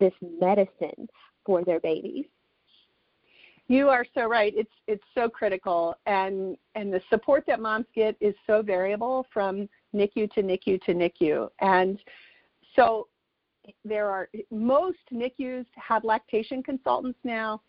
this 0.00 0.14
medicine 0.40 1.08
for 1.44 1.64
their 1.64 1.80
babies? 1.80 2.26
You 3.68 3.88
are 3.88 4.04
so 4.14 4.26
right. 4.26 4.52
It's 4.54 4.72
it's 4.86 5.04
so 5.14 5.28
critical, 5.28 5.96
and 6.06 6.56
and 6.74 6.92
the 6.92 7.00
support 7.08 7.44
that 7.46 7.60
moms 7.60 7.86
get 7.94 8.14
is 8.20 8.34
so 8.46 8.60
variable 8.60 9.26
from 9.32 9.68
NICU 9.94 10.30
to 10.32 10.42
NICU 10.42 10.82
to 10.82 10.94
NICU, 10.94 11.48
and 11.60 11.98
so 12.76 13.08
there 13.84 14.10
are 14.10 14.28
most 14.50 14.98
NICUs 15.10 15.64
have 15.76 16.04
lactation 16.04 16.62
consultants 16.62 17.18
now. 17.24 17.62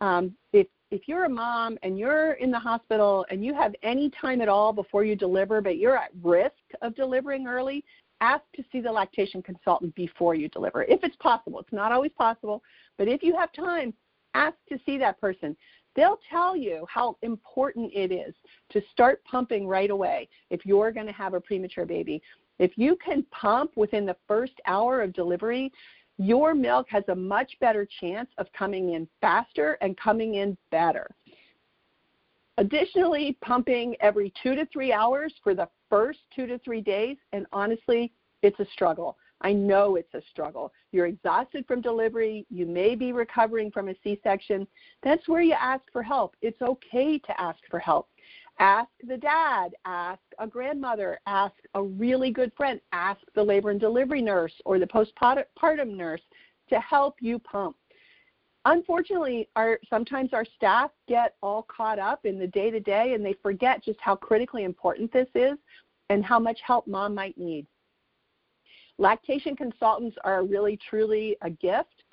Um, 0.00 0.34
if 0.54 0.66
if 0.90 1.02
you're 1.06 1.24
a 1.24 1.28
mom 1.28 1.78
and 1.82 1.98
you're 1.98 2.32
in 2.34 2.50
the 2.50 2.58
hospital 2.58 3.26
and 3.30 3.44
you 3.44 3.54
have 3.54 3.74
any 3.82 4.10
time 4.20 4.40
at 4.40 4.48
all 4.48 4.72
before 4.72 5.04
you 5.04 5.16
deliver, 5.16 5.60
but 5.60 5.78
you're 5.78 5.96
at 5.96 6.10
risk 6.22 6.52
of 6.80 6.94
delivering 6.94 7.46
early, 7.46 7.84
ask 8.20 8.42
to 8.54 8.64
see 8.70 8.80
the 8.80 8.92
lactation 8.92 9.42
consultant 9.42 9.94
before 9.94 10.34
you 10.34 10.48
deliver, 10.48 10.84
if 10.84 11.00
it's 11.02 11.16
possible. 11.16 11.60
It's 11.60 11.72
not 11.72 11.92
always 11.92 12.12
possible, 12.16 12.62
but 12.96 13.08
if 13.08 13.22
you 13.22 13.36
have 13.36 13.52
time, 13.52 13.92
ask 14.34 14.56
to 14.68 14.78
see 14.84 14.98
that 14.98 15.20
person. 15.20 15.56
They'll 15.94 16.20
tell 16.30 16.56
you 16.56 16.86
how 16.88 17.16
important 17.22 17.92
it 17.94 18.12
is 18.12 18.34
to 18.70 18.80
start 18.90 19.22
pumping 19.24 19.66
right 19.66 19.90
away 19.90 20.28
if 20.50 20.64
you're 20.64 20.90
going 20.90 21.06
to 21.06 21.12
have 21.12 21.34
a 21.34 21.40
premature 21.40 21.84
baby. 21.84 22.22
If 22.58 22.72
you 22.76 22.96
can 22.96 23.24
pump 23.30 23.72
within 23.76 24.06
the 24.06 24.16
first 24.26 24.54
hour 24.66 25.02
of 25.02 25.12
delivery, 25.12 25.72
your 26.18 26.54
milk 26.54 26.86
has 26.90 27.04
a 27.08 27.14
much 27.14 27.52
better 27.60 27.86
chance 28.00 28.30
of 28.38 28.46
coming 28.52 28.94
in 28.94 29.08
faster 29.20 29.78
and 29.80 29.96
coming 29.96 30.36
in 30.36 30.56
better. 30.70 31.08
Additionally, 32.58 33.36
pumping 33.42 33.96
every 34.00 34.32
two 34.42 34.54
to 34.54 34.66
three 34.66 34.92
hours 34.92 35.34
for 35.42 35.54
the 35.54 35.68
first 35.88 36.20
two 36.34 36.46
to 36.46 36.58
three 36.58 36.82
days, 36.82 37.16
and 37.32 37.46
honestly, 37.52 38.12
it's 38.42 38.60
a 38.60 38.66
struggle. 38.72 39.16
I 39.42 39.52
know 39.52 39.96
it's 39.96 40.14
a 40.14 40.22
struggle. 40.30 40.72
You're 40.92 41.06
exhausted 41.06 41.66
from 41.66 41.80
delivery. 41.80 42.46
You 42.48 42.64
may 42.64 42.94
be 42.94 43.12
recovering 43.12 43.70
from 43.70 43.88
a 43.88 43.94
C 44.02 44.20
section. 44.22 44.66
That's 45.02 45.28
where 45.28 45.42
you 45.42 45.54
ask 45.54 45.82
for 45.92 46.02
help. 46.02 46.36
It's 46.40 46.62
okay 46.62 47.18
to 47.18 47.40
ask 47.40 47.58
for 47.68 47.78
help. 47.78 48.08
Ask 48.58 48.90
the 49.06 49.16
dad, 49.16 49.74
ask 49.84 50.20
a 50.38 50.46
grandmother, 50.46 51.18
ask 51.26 51.54
a 51.74 51.82
really 51.82 52.30
good 52.30 52.52
friend, 52.56 52.80
ask 52.92 53.20
the 53.34 53.42
labor 53.42 53.70
and 53.70 53.80
delivery 53.80 54.22
nurse 54.22 54.52
or 54.64 54.78
the 54.78 54.86
postpartum 54.86 55.96
nurse 55.96 56.20
to 56.68 56.78
help 56.78 57.16
you 57.20 57.38
pump. 57.38 57.76
Unfortunately, 58.64 59.48
our 59.56 59.80
sometimes 59.90 60.32
our 60.32 60.44
staff 60.44 60.92
get 61.08 61.34
all 61.42 61.66
caught 61.74 61.98
up 61.98 62.24
in 62.24 62.38
the 62.38 62.46
day 62.46 62.70
to 62.70 62.78
day 62.78 63.14
and 63.14 63.24
they 63.24 63.34
forget 63.42 63.82
just 63.82 63.98
how 64.00 64.14
critically 64.14 64.62
important 64.62 65.12
this 65.12 65.28
is 65.34 65.58
and 66.10 66.24
how 66.24 66.38
much 66.38 66.60
help 66.64 66.86
mom 66.86 67.14
might 67.14 67.36
need. 67.36 67.66
Lactation 69.02 69.56
consultants 69.56 70.16
are 70.22 70.44
really 70.44 70.78
truly 70.88 71.36
a 71.42 71.50
gift, 71.50 72.04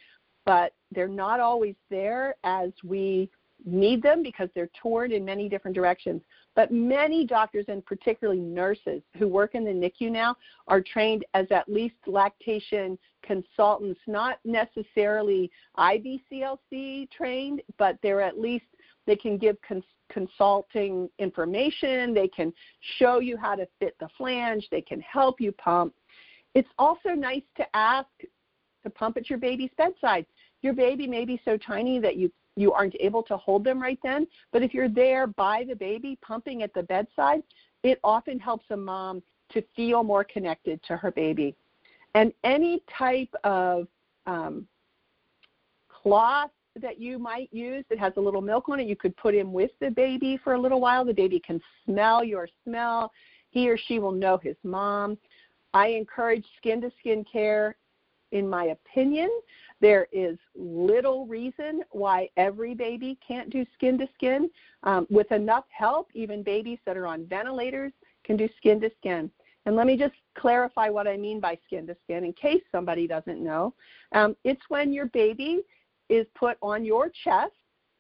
but 0.44 0.74
they're 0.90 1.08
not 1.08 1.40
always 1.40 1.76
there 1.92 2.34
as 2.44 2.72
we 2.84 3.30
need 3.64 4.02
them 4.02 4.24
because 4.24 4.50
they're 4.56 4.72
toured 4.82 5.12
in 5.12 5.24
many 5.24 5.48
different 5.48 5.76
directions. 5.76 6.24
But 6.56 6.72
many 6.72 7.28
doctors 7.28 7.66
and 7.68 7.86
particularly 7.86 8.40
nurses 8.40 9.04
who 9.20 9.28
work 9.28 9.54
in 9.54 9.64
the 9.64 9.70
NICU 9.70 10.12
now 10.12 10.36
are 10.68 10.82
trained 10.82 11.24
as 11.36 11.46
at 11.52 11.70
least 11.70 11.94
lactation 12.08 12.98
consultants, 13.22 14.00
not 14.08 14.40
necessarily 14.44 15.52
IBCLC 15.78 17.12
trained, 17.12 17.62
but 17.78 18.00
they're 18.02 18.22
at 18.22 18.40
least 18.40 18.66
they 19.06 19.16
can 19.16 19.38
give 19.38 19.58
cons- 19.62 19.84
consulting 20.10 21.08
information, 21.20 22.16
they 22.16 22.28
can 22.28 22.52
show 22.98 23.20
you 23.20 23.38
how 23.38 23.54
to 23.54 23.68
fit 23.78 23.96
the 24.00 24.10
flange, 24.18 24.68
they 24.72 24.82
can 24.82 25.02
help 25.02 25.40
you 25.40 25.52
pump. 25.52 25.94
It's 26.56 26.70
also 26.78 27.10
nice 27.10 27.44
to 27.58 27.66
ask 27.76 28.08
to 28.84 28.90
pump 28.90 29.18
at 29.18 29.30
your 29.30 29.40
baby's 29.40 29.72
bedside. 29.78 30.26
Your 30.62 30.74
baby 30.74 31.08
may 31.08 31.26
be 31.26 31.42
so 31.46 31.58
tiny 31.58 32.00
that 32.00 32.16
you 32.18 32.32
you 32.56 32.74
aren't 32.74 32.96
able 33.00 33.24
to 33.24 33.38
hold 33.38 33.64
them 33.64 33.82
right 33.82 34.00
then, 34.04 34.28
but 34.52 34.62
if 34.62 34.74
you're 34.74 34.90
there 34.90 35.28
by 35.28 35.64
the 35.64 35.76
baby 35.76 36.18
pumping 36.22 36.62
at 36.62 36.74
the 36.74 36.84
bedside, 36.84 37.42
it 37.84 38.00
often 38.04 38.38
helps 38.38 38.66
a 38.72 38.76
mom 38.76 39.24
to 39.54 39.64
feel 39.76 40.04
more 40.04 40.26
connected 40.26 40.82
to 40.84 40.98
her 40.98 41.10
baby. 41.12 41.56
And 42.16 42.34
any 42.44 42.84
type 42.98 43.34
of 43.46 43.88
um, 44.26 44.68
cloth 45.88 46.52
that 46.82 47.00
you 47.00 47.18
might 47.18 47.48
use 47.54 47.86
that 47.90 48.00
has 48.00 48.14
a 48.18 48.20
little 48.20 48.42
milk 48.42 48.68
on 48.68 48.80
it, 48.80 48.88
you 48.88 48.96
could 48.96 49.16
put 49.16 49.36
in 49.36 49.54
with 49.54 49.72
the 49.80 49.92
baby 49.92 50.38
for 50.44 50.54
a 50.54 50.60
little 50.60 50.82
while. 50.82 51.06
The 51.06 51.14
baby 51.14 51.40
can 51.40 51.62
smell 51.86 52.24
your 52.24 52.48
smell. 52.66 53.12
He 53.52 53.70
or 53.70 53.78
she 53.78 54.00
will 54.00 54.12
know 54.12 54.38
his 54.38 54.56
mom. 54.64 55.18
I 55.74 55.88
encourage 55.88 56.46
skin 56.58 56.82
to 56.82 56.92
skin 57.00 57.26
care, 57.32 57.78
in 58.32 58.50
my 58.50 58.66
opinion. 58.66 59.30
There 59.82 60.08
is 60.12 60.38
little 60.56 61.26
reason 61.26 61.84
why 61.92 62.30
every 62.38 62.74
baby 62.74 63.18
can't 63.26 63.50
do 63.50 63.66
skin 63.76 63.98
to 64.00 64.08
skin. 64.14 64.50
Um, 64.84 65.08
with 65.10 65.32
enough 65.32 65.66
help, 65.70 66.10
even 66.14 66.44
babies 66.44 66.80
that 66.86 66.98
are 66.98 67.08
on 67.08 67.26
ventilators 67.28 67.94
can 68.24 68.36
do 68.38 68.50
skin 68.58 68.82
to 68.82 68.92
skin. 68.98 69.32
And 69.66 69.76
let 69.76 69.88
me 69.88 69.98
just 69.98 70.16
clarify 70.38 70.90
what 70.90 71.08
I 71.08 71.18
mean 71.18 71.40
by 71.40 71.58
skin 71.66 71.86
to 71.88 71.96
skin 72.04 72.24
in 72.24 72.34
case 72.34 72.64
somebody 72.72 73.08
doesn't 73.08 73.44
know. 73.44 73.74
Um, 74.14 74.36
it's 74.44 74.62
when 74.70 74.92
your 74.92 75.06
baby 75.08 75.62
is 76.10 76.26
put 76.36 76.58
on 76.62 76.84
your 76.84 77.12
chest, 77.24 77.54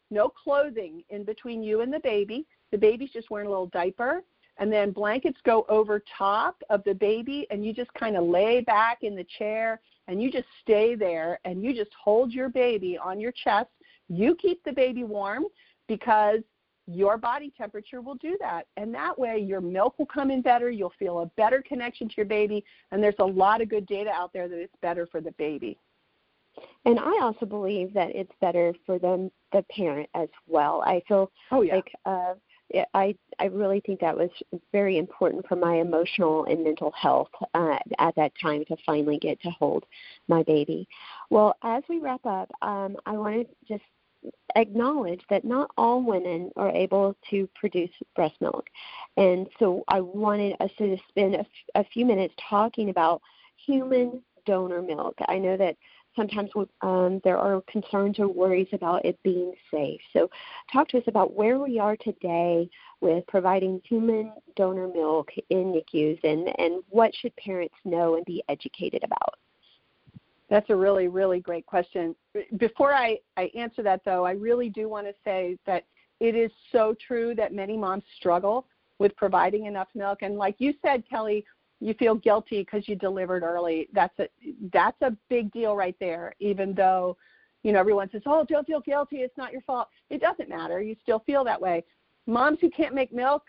no 0.09 0.29
clothing 0.29 1.03
in 1.09 1.23
between 1.23 1.61
you 1.61 1.81
and 1.81 1.93
the 1.93 1.99
baby. 1.99 2.47
The 2.71 2.77
baby's 2.77 3.11
just 3.11 3.29
wearing 3.29 3.47
a 3.47 3.51
little 3.51 3.67
diaper 3.67 4.23
and 4.59 4.71
then 4.71 4.91
blankets 4.91 5.39
go 5.43 5.65
over 5.69 6.03
top 6.17 6.61
of 6.69 6.83
the 6.83 6.93
baby 6.93 7.47
and 7.49 7.65
you 7.65 7.73
just 7.73 7.93
kind 7.93 8.15
of 8.15 8.25
lay 8.25 8.61
back 8.61 8.99
in 9.01 9.15
the 9.15 9.25
chair 9.37 9.81
and 10.07 10.21
you 10.21 10.31
just 10.31 10.47
stay 10.61 10.95
there 10.95 11.39
and 11.45 11.63
you 11.63 11.73
just 11.73 11.91
hold 12.01 12.31
your 12.31 12.49
baby 12.49 12.97
on 12.97 13.19
your 13.19 13.31
chest 13.31 13.69
you 14.09 14.35
keep 14.35 14.63
the 14.63 14.71
baby 14.71 15.03
warm 15.03 15.45
because 15.87 16.39
your 16.87 17.17
body 17.17 17.53
temperature 17.57 18.01
will 18.01 18.15
do 18.15 18.35
that 18.39 18.67
and 18.77 18.93
that 18.93 19.17
way 19.17 19.37
your 19.39 19.61
milk 19.61 19.97
will 19.97 20.05
come 20.05 20.29
in 20.29 20.41
better 20.41 20.69
you'll 20.69 20.93
feel 20.99 21.21
a 21.21 21.25
better 21.37 21.63
connection 21.67 22.07
to 22.07 22.15
your 22.17 22.25
baby 22.25 22.63
and 22.91 23.01
there's 23.01 23.15
a 23.19 23.25
lot 23.25 23.61
of 23.61 23.69
good 23.69 23.85
data 23.85 24.09
out 24.09 24.33
there 24.33 24.47
that 24.47 24.59
it's 24.59 24.75
better 24.81 25.07
for 25.11 25.21
the 25.21 25.31
baby 25.33 25.77
and 26.85 26.99
I 26.99 27.19
also 27.21 27.45
believe 27.45 27.93
that 27.93 28.15
it's 28.15 28.31
better 28.41 28.73
for 28.85 28.99
them, 28.99 29.31
the 29.51 29.63
parent 29.69 30.09
as 30.13 30.29
well. 30.47 30.81
I 30.85 31.01
feel 31.07 31.31
oh, 31.51 31.61
yeah. 31.61 31.75
like 31.75 31.91
uh, 32.05 32.33
I 32.93 33.15
I 33.39 33.45
really 33.45 33.81
think 33.85 33.99
that 34.01 34.17
was 34.17 34.29
very 34.71 34.97
important 34.97 35.47
for 35.47 35.55
my 35.55 35.75
emotional 35.75 36.45
and 36.45 36.63
mental 36.63 36.91
health 36.91 37.29
uh, 37.53 37.77
at 37.97 38.15
that 38.15 38.31
time 38.41 38.65
to 38.65 38.77
finally 38.85 39.17
get 39.17 39.41
to 39.41 39.49
hold 39.51 39.85
my 40.27 40.43
baby. 40.43 40.87
Well, 41.29 41.55
as 41.63 41.83
we 41.89 41.99
wrap 41.99 42.25
up, 42.25 42.49
um, 42.61 42.97
I 43.05 43.13
want 43.13 43.47
to 43.47 43.55
just 43.67 43.83
acknowledge 44.55 45.21
that 45.29 45.45
not 45.45 45.71
all 45.77 46.01
women 46.01 46.51
are 46.57 46.71
able 46.71 47.15
to 47.29 47.47
produce 47.55 47.91
breast 48.15 48.35
milk. 48.41 48.67
And 49.17 49.47
so 49.59 49.83
I 49.87 50.01
wanted 50.01 50.55
us 50.59 50.71
to 50.77 50.97
spend 51.07 51.35
a, 51.35 51.39
f- 51.39 51.45
a 51.75 51.83
few 51.85 52.05
minutes 52.05 52.33
talking 52.49 52.89
about 52.89 53.21
human 53.65 54.21
donor 54.45 54.81
milk. 54.81 55.15
I 55.27 55.37
know 55.37 55.55
that 55.57 55.77
sometimes 56.15 56.49
um, 56.81 57.21
there 57.23 57.37
are 57.37 57.61
concerns 57.69 58.19
or 58.19 58.27
worries 58.27 58.67
about 58.73 59.05
it 59.05 59.17
being 59.23 59.53
safe. 59.71 60.01
So, 60.13 60.29
talk 60.71 60.87
to 60.89 60.97
us 60.97 61.03
about 61.07 61.33
where 61.33 61.59
we 61.59 61.79
are 61.79 61.95
today 61.97 62.69
with 63.01 63.25
providing 63.27 63.81
human 63.83 64.33
donor 64.55 64.87
milk 64.87 65.29
in 65.49 65.71
NICUs 65.71 66.19
and, 66.23 66.49
and 66.59 66.83
what 66.89 67.15
should 67.15 67.35
parents 67.37 67.75
know 67.85 68.15
and 68.15 68.25
be 68.25 68.43
educated 68.49 69.03
about? 69.03 69.35
That's 70.49 70.69
a 70.69 70.75
really, 70.75 71.07
really 71.07 71.39
great 71.39 71.65
question. 71.65 72.15
Before 72.57 72.93
I, 72.93 73.19
I 73.37 73.51
answer 73.55 73.83
that, 73.83 74.01
though, 74.03 74.25
I 74.25 74.31
really 74.31 74.69
do 74.69 74.89
want 74.89 75.05
to 75.07 75.13
say 75.23 75.57
that 75.67 75.85
it 76.19 76.35
is 76.35 76.51
so 76.71 76.95
true 77.05 77.35
that 77.35 77.53
many 77.53 77.77
moms 77.77 78.03
struggle 78.17 78.65
with 78.97 79.15
providing 79.15 79.65
enough 79.65 79.87
milk. 79.95 80.19
And 80.21 80.37
like 80.37 80.55
you 80.57 80.73
said, 80.81 81.03
Kelli, 81.11 81.43
you 81.79 81.93
feel 81.93 82.15
guilty 82.15 82.59
because 82.59 82.87
you 82.87 82.95
delivered 82.95 83.43
early. 83.43 83.87
That's 83.93 84.17
a 84.19 84.27
that's 84.73 85.01
a 85.01 85.15
big 85.29 85.51
deal 85.51 85.75
right 85.75 85.95
there. 85.99 86.33
Even 86.39 86.73
though, 86.73 87.17
you 87.63 87.71
know, 87.71 87.79
everyone 87.79 88.09
says, 88.11 88.21
"Oh, 88.25 88.45
don't 88.47 88.67
feel 88.67 88.81
guilty. 88.81 89.17
It's 89.17 89.37
not 89.37 89.51
your 89.51 89.61
fault." 89.61 89.87
It 90.09 90.21
doesn't 90.21 90.49
matter. 90.49 90.81
You 90.81 90.95
still 91.01 91.19
feel 91.19 91.43
that 91.45 91.61
way. 91.61 91.83
Moms 92.27 92.59
who 92.61 92.69
can't 92.69 92.93
make 92.93 93.13
milk, 93.13 93.43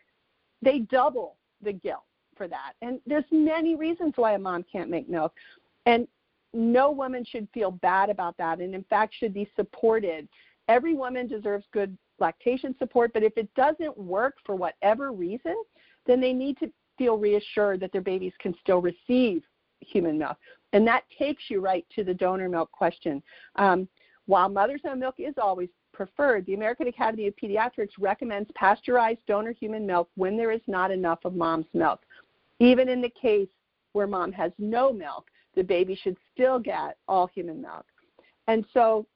they 0.62 0.80
double 0.80 1.36
the 1.62 1.72
guilt 1.72 2.04
for 2.36 2.48
that. 2.48 2.72
And 2.82 3.00
there's 3.06 3.24
many 3.30 3.74
reasons 3.74 4.14
why 4.16 4.32
a 4.32 4.38
mom 4.38 4.64
can't 4.70 4.90
make 4.90 5.08
milk. 5.08 5.34
And 5.86 6.06
no 6.52 6.90
woman 6.90 7.24
should 7.24 7.48
feel 7.52 7.70
bad 7.70 8.10
about 8.10 8.36
that 8.38 8.60
and 8.60 8.74
in 8.74 8.84
fact 8.84 9.14
should 9.14 9.34
be 9.34 9.50
supported. 9.56 10.28
Every 10.68 10.94
woman 10.94 11.26
deserves 11.26 11.66
good 11.72 11.96
lactation 12.18 12.74
support, 12.78 13.12
but 13.12 13.22
if 13.22 13.36
it 13.36 13.52
doesn't 13.54 13.96
work 13.96 14.36
for 14.44 14.54
whatever 14.54 15.12
reason, 15.12 15.56
then 16.06 16.20
they 16.20 16.32
need 16.32 16.58
to 16.58 16.70
feel 17.00 17.16
reassured 17.16 17.80
that 17.80 17.90
their 17.92 18.02
babies 18.02 18.34
can 18.38 18.54
still 18.60 18.82
receive 18.82 19.42
human 19.80 20.18
milk. 20.18 20.36
And 20.74 20.86
that 20.86 21.04
takes 21.18 21.44
you 21.48 21.58
right 21.62 21.86
to 21.96 22.04
the 22.04 22.12
donor 22.12 22.46
milk 22.46 22.70
question. 22.72 23.22
Um, 23.56 23.88
while 24.26 24.50
mother's 24.50 24.82
own 24.86 25.00
milk 25.00 25.14
is 25.16 25.32
always 25.42 25.70
preferred, 25.94 26.44
the 26.44 26.52
American 26.52 26.88
Academy 26.88 27.26
of 27.26 27.34
Pediatrics 27.42 27.92
recommends 27.98 28.50
pasteurized 28.54 29.20
donor 29.26 29.52
human 29.52 29.86
milk 29.86 30.10
when 30.16 30.36
there 30.36 30.52
is 30.52 30.60
not 30.66 30.90
enough 30.90 31.20
of 31.24 31.34
mom's 31.34 31.64
milk. 31.72 32.00
Even 32.58 32.90
in 32.90 33.00
the 33.00 33.08
case 33.08 33.48
where 33.94 34.06
mom 34.06 34.30
has 34.30 34.52
no 34.58 34.92
milk, 34.92 35.24
the 35.56 35.64
baby 35.64 35.98
should 36.02 36.18
still 36.34 36.58
get 36.58 36.98
all 37.08 37.30
human 37.34 37.62
milk. 37.62 37.86
And 38.46 38.66
so 38.74 39.06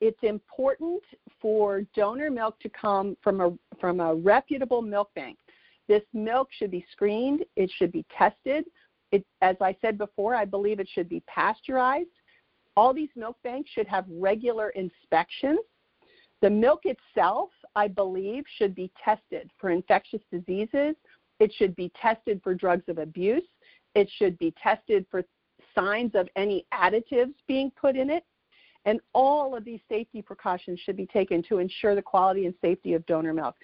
it's 0.00 0.22
important 0.22 1.02
for 1.40 1.82
donor 1.96 2.30
milk 2.30 2.60
to 2.60 2.68
come 2.68 3.16
from 3.20 3.40
a, 3.40 3.52
from 3.80 3.98
a 3.98 4.14
reputable 4.14 4.80
milk 4.80 5.10
bank. 5.16 5.38
This 5.88 6.02
milk 6.12 6.48
should 6.52 6.70
be 6.70 6.84
screened, 6.92 7.44
it 7.56 7.70
should 7.76 7.92
be 7.92 8.04
tested. 8.16 8.64
It, 9.10 9.24
as 9.42 9.56
I 9.60 9.76
said 9.80 9.98
before, 9.98 10.34
I 10.34 10.44
believe 10.44 10.80
it 10.80 10.88
should 10.92 11.08
be 11.08 11.22
pasteurized. 11.26 12.08
All 12.76 12.94
these 12.94 13.10
milk 13.14 13.36
banks 13.44 13.70
should 13.70 13.86
have 13.86 14.06
regular 14.08 14.70
inspections. 14.70 15.58
The 16.40 16.50
milk 16.50 16.82
itself, 16.84 17.50
I 17.76 17.88
believe, 17.88 18.44
should 18.56 18.74
be 18.74 18.90
tested 19.02 19.50
for 19.58 19.70
infectious 19.70 20.22
diseases. 20.30 20.96
It 21.38 21.52
should 21.56 21.76
be 21.76 21.92
tested 22.00 22.40
for 22.42 22.54
drugs 22.54 22.84
of 22.88 22.98
abuse. 22.98 23.46
It 23.94 24.10
should 24.16 24.38
be 24.38 24.54
tested 24.62 25.06
for 25.10 25.24
signs 25.74 26.12
of 26.14 26.28
any 26.34 26.66
additives 26.72 27.34
being 27.46 27.70
put 27.80 27.96
in 27.96 28.10
it. 28.10 28.24
And 28.84 29.00
all 29.12 29.54
of 29.54 29.64
these 29.64 29.80
safety 29.88 30.22
precautions 30.22 30.80
should 30.80 30.96
be 30.96 31.06
taken 31.06 31.42
to 31.44 31.58
ensure 31.58 31.94
the 31.94 32.02
quality 32.02 32.46
and 32.46 32.54
safety 32.60 32.94
of 32.94 33.06
donor 33.06 33.32
milk. 33.32 33.54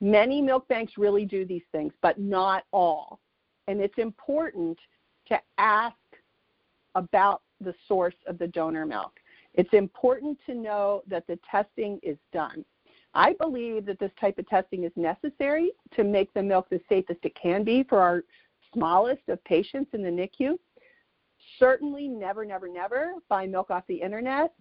Many 0.00 0.40
milk 0.40 0.68
banks 0.68 0.92
really 0.96 1.24
do 1.24 1.44
these 1.44 1.62
things, 1.72 1.92
but 2.02 2.18
not 2.18 2.64
all. 2.72 3.20
And 3.66 3.80
it's 3.80 3.98
important 3.98 4.78
to 5.26 5.38
ask 5.58 5.96
about 6.94 7.42
the 7.60 7.74
source 7.86 8.14
of 8.26 8.38
the 8.38 8.46
donor 8.46 8.86
milk. 8.86 9.12
It's 9.54 9.72
important 9.72 10.38
to 10.46 10.54
know 10.54 11.02
that 11.08 11.26
the 11.26 11.38
testing 11.50 11.98
is 12.02 12.16
done. 12.32 12.64
I 13.14 13.34
believe 13.40 13.86
that 13.86 13.98
this 13.98 14.12
type 14.20 14.38
of 14.38 14.46
testing 14.48 14.84
is 14.84 14.92
necessary 14.94 15.72
to 15.96 16.04
make 16.04 16.32
the 16.34 16.42
milk 16.42 16.68
the 16.70 16.80
safest 16.88 17.20
it 17.24 17.34
can 17.34 17.64
be 17.64 17.82
for 17.82 18.00
our 18.00 18.22
smallest 18.72 19.28
of 19.28 19.42
patients 19.44 19.90
in 19.94 20.02
the 20.02 20.10
NICU. 20.10 20.56
Certainly, 21.58 22.08
never, 22.08 22.44
never, 22.44 22.68
never 22.68 23.14
buy 23.28 23.46
milk 23.46 23.70
off 23.70 23.84
the 23.88 23.96
internet. 23.96 24.52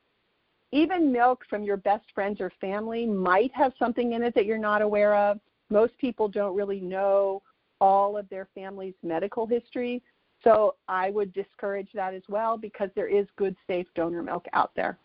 Even 0.71 1.11
milk 1.11 1.45
from 1.49 1.63
your 1.63 1.77
best 1.77 2.05
friends 2.13 2.41
or 2.41 2.51
family 2.59 3.05
might 3.05 3.51
have 3.53 3.73
something 3.79 4.13
in 4.13 4.23
it 4.23 4.35
that 4.35 4.45
you're 4.45 4.57
not 4.57 4.81
aware 4.81 5.15
of. 5.15 5.39
Most 5.69 5.97
people 5.97 6.27
don't 6.27 6.55
really 6.55 6.81
know 6.81 7.41
all 7.79 8.17
of 8.17 8.27
their 8.29 8.47
family's 8.53 8.95
medical 9.03 9.45
history. 9.45 10.01
So 10.43 10.75
I 10.87 11.09
would 11.09 11.33
discourage 11.33 11.89
that 11.93 12.13
as 12.13 12.23
well 12.27 12.57
because 12.57 12.89
there 12.95 13.07
is 13.07 13.27
good, 13.37 13.55
safe 13.65 13.87
donor 13.95 14.21
milk 14.21 14.45
out 14.53 14.71
there. 14.75 14.97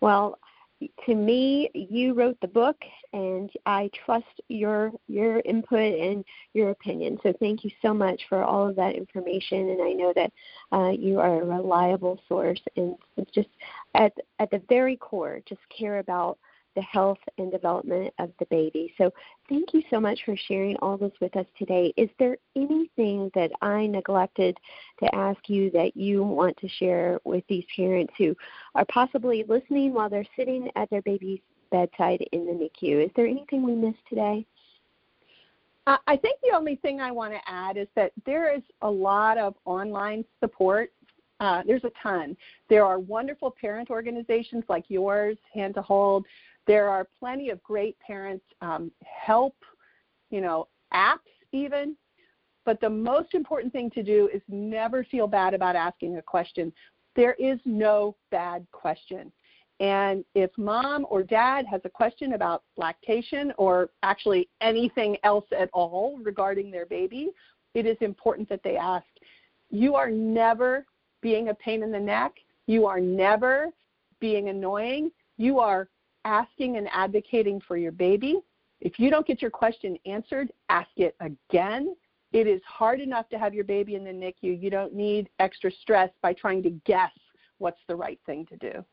Well, 0.00 0.38
to 1.06 1.14
me, 1.14 1.70
you 1.74 2.14
wrote 2.14 2.38
the 2.40 2.48
book, 2.48 2.76
and 3.12 3.50
I 3.66 3.90
trust 4.04 4.40
your 4.48 4.92
your 5.08 5.40
input 5.44 5.98
and 5.98 6.24
your 6.54 6.70
opinion. 6.70 7.18
So 7.22 7.32
thank 7.40 7.64
you 7.64 7.70
so 7.82 7.92
much 7.92 8.22
for 8.28 8.42
all 8.42 8.68
of 8.68 8.76
that 8.76 8.94
information, 8.94 9.70
and 9.70 9.82
I 9.82 9.92
know 9.92 10.12
that 10.14 10.32
uh, 10.72 10.90
you 10.90 11.20
are 11.20 11.42
a 11.42 11.44
reliable 11.44 12.20
source, 12.28 12.60
and 12.76 12.96
just 13.34 13.48
at 13.94 14.12
at 14.38 14.50
the 14.50 14.62
very 14.68 14.96
core, 14.96 15.40
just 15.46 15.60
care 15.68 15.98
about 15.98 16.38
the 16.74 16.82
health 16.82 17.18
and 17.38 17.50
development 17.50 18.12
of 18.18 18.30
the 18.38 18.46
baby. 18.46 18.94
So, 18.98 19.12
thank 19.48 19.74
you 19.74 19.82
so 19.90 20.00
much 20.00 20.20
for 20.24 20.36
sharing 20.48 20.76
all 20.76 20.96
this 20.96 21.12
with 21.20 21.36
us 21.36 21.46
today. 21.58 21.92
Is 21.96 22.08
there 22.18 22.36
anything 22.56 23.30
that 23.34 23.50
I 23.60 23.86
neglected 23.86 24.56
to 25.00 25.14
ask 25.14 25.48
you 25.48 25.70
that 25.70 25.96
you 25.96 26.22
want 26.22 26.56
to 26.58 26.68
share 26.68 27.18
with 27.24 27.44
these 27.48 27.64
parents 27.74 28.12
who 28.18 28.34
are 28.74 28.86
possibly 28.86 29.44
listening 29.48 29.92
while 29.92 30.08
they're 30.08 30.26
sitting 30.36 30.70
at 30.76 30.90
their 30.90 31.02
baby's 31.02 31.40
bedside 31.70 32.24
in 32.32 32.46
the 32.46 32.52
NICU? 32.52 33.04
Is 33.04 33.10
there 33.16 33.26
anything 33.26 33.62
we 33.62 33.74
missed 33.74 34.06
today? 34.08 34.46
I 35.84 36.16
think 36.16 36.38
the 36.42 36.56
only 36.56 36.76
thing 36.76 37.00
I 37.00 37.10
want 37.10 37.32
to 37.32 37.40
add 37.44 37.76
is 37.76 37.88
that 37.96 38.12
there 38.24 38.54
is 38.54 38.62
a 38.82 38.90
lot 38.90 39.36
of 39.36 39.56
online 39.64 40.24
support 40.38 40.92
uh, 41.42 41.60
there's 41.66 41.82
a 41.82 41.90
ton. 42.00 42.36
There 42.70 42.86
are 42.86 43.00
wonderful 43.00 43.50
parent 43.60 43.90
organizations 43.90 44.62
like 44.68 44.84
yours, 44.86 45.36
Hand 45.52 45.74
to 45.74 45.82
Hold. 45.82 46.24
There 46.66 46.88
are 46.88 47.08
plenty 47.18 47.50
of 47.50 47.62
great 47.62 47.98
parent 48.00 48.42
um, 48.60 48.92
help, 49.04 49.56
you 50.30 50.40
know, 50.40 50.68
apps 50.92 51.18
even. 51.52 51.96
But 52.64 52.80
the 52.80 52.90
most 52.90 53.34
important 53.34 53.72
thing 53.72 53.90
to 53.90 54.02
do 54.02 54.28
is 54.32 54.40
never 54.48 55.04
feel 55.04 55.26
bad 55.26 55.54
about 55.54 55.74
asking 55.74 56.16
a 56.16 56.22
question. 56.22 56.72
There 57.16 57.34
is 57.34 57.58
no 57.64 58.16
bad 58.30 58.66
question. 58.70 59.32
And 59.80 60.24
if 60.36 60.50
mom 60.56 61.06
or 61.10 61.24
dad 61.24 61.66
has 61.66 61.80
a 61.84 61.88
question 61.88 62.34
about 62.34 62.62
lactation 62.76 63.52
or 63.58 63.90
actually 64.04 64.48
anything 64.60 65.16
else 65.24 65.46
at 65.56 65.68
all 65.72 66.18
regarding 66.22 66.70
their 66.70 66.86
baby, 66.86 67.30
it 67.74 67.84
is 67.86 67.96
important 68.00 68.48
that 68.48 68.62
they 68.62 68.76
ask. 68.76 69.06
You 69.70 69.96
are 69.96 70.10
never 70.10 70.86
being 71.20 71.48
a 71.48 71.54
pain 71.54 71.82
in 71.82 71.90
the 71.90 71.98
neck. 71.98 72.32
You 72.66 72.86
are 72.86 73.00
never 73.00 73.70
being 74.20 74.50
annoying. 74.50 75.10
You 75.36 75.58
are 75.58 75.88
asking 76.24 76.76
and 76.76 76.88
advocating 76.92 77.60
for 77.60 77.76
your 77.76 77.92
baby. 77.92 78.40
If 78.80 78.98
you 78.98 79.10
don't 79.10 79.26
get 79.26 79.40
your 79.40 79.50
question 79.50 79.96
answered, 80.06 80.52
ask 80.68 80.90
it 80.96 81.16
again. 81.20 81.94
It 82.32 82.46
is 82.46 82.60
hard 82.66 83.00
enough 83.00 83.28
to 83.28 83.38
have 83.38 83.54
your 83.54 83.64
baby 83.64 83.94
in 83.94 84.04
the 84.04 84.10
NICU. 84.10 84.60
You 84.60 84.70
don't 84.70 84.94
need 84.94 85.28
extra 85.38 85.70
stress 85.70 86.10
by 86.22 86.32
trying 86.32 86.62
to 86.64 86.70
guess 86.86 87.12
what's 87.58 87.80
the 87.88 87.96
right 87.96 88.18
thing 88.26 88.46
to 88.46 88.56
do. 88.56 88.84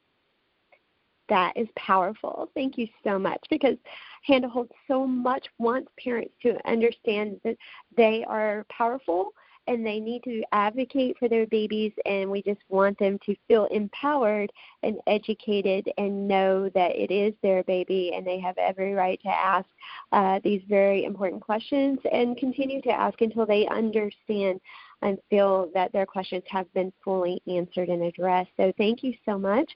That 1.29 1.55
is 1.55 1.67
powerful. 1.75 2.49
Thank 2.53 2.77
you 2.77 2.87
so 3.03 3.19
much 3.19 3.39
because 3.49 3.77
Hand 4.23 4.43
to 4.43 4.49
Hold 4.49 4.71
so 4.87 5.05
much 5.05 5.45
wants 5.59 5.89
parents 6.03 6.33
to 6.41 6.57
understand 6.67 7.39
that 7.43 7.55
they 7.95 8.25
are 8.27 8.65
powerful 8.69 9.31
and 9.69 9.85
they 9.85 9.99
need 9.99 10.23
to 10.23 10.41
advocate 10.51 11.15
for 11.19 11.29
their 11.29 11.45
babies 11.45 11.91
and 12.05 12.29
we 12.29 12.41
just 12.41 12.59
want 12.69 12.97
them 12.97 13.19
to 13.23 13.35
feel 13.47 13.65
empowered 13.65 14.51
and 14.81 14.97
educated 15.05 15.87
and 15.99 16.27
know 16.27 16.69
that 16.69 16.95
it 16.95 17.11
is 17.11 17.35
their 17.43 17.63
baby 17.63 18.11
and 18.15 18.25
they 18.25 18.39
have 18.39 18.57
every 18.57 18.93
right 18.93 19.21
to 19.21 19.29
ask 19.29 19.67
uh, 20.11 20.39
these 20.43 20.61
very 20.67 21.05
important 21.05 21.39
questions 21.39 21.99
and 22.11 22.35
continue 22.37 22.81
to 22.81 22.89
ask 22.89 23.21
until 23.21 23.45
they 23.45 23.67
understand 23.67 24.59
and 25.01 25.19
feel 25.29 25.69
that 25.73 25.93
their 25.93 26.05
questions 26.05 26.43
have 26.47 26.71
been 26.73 26.91
fully 27.03 27.41
answered 27.47 27.89
and 27.89 28.03
addressed. 28.03 28.49
So 28.57 28.73
thank 28.77 29.03
you 29.03 29.13
so 29.23 29.37
much 29.37 29.71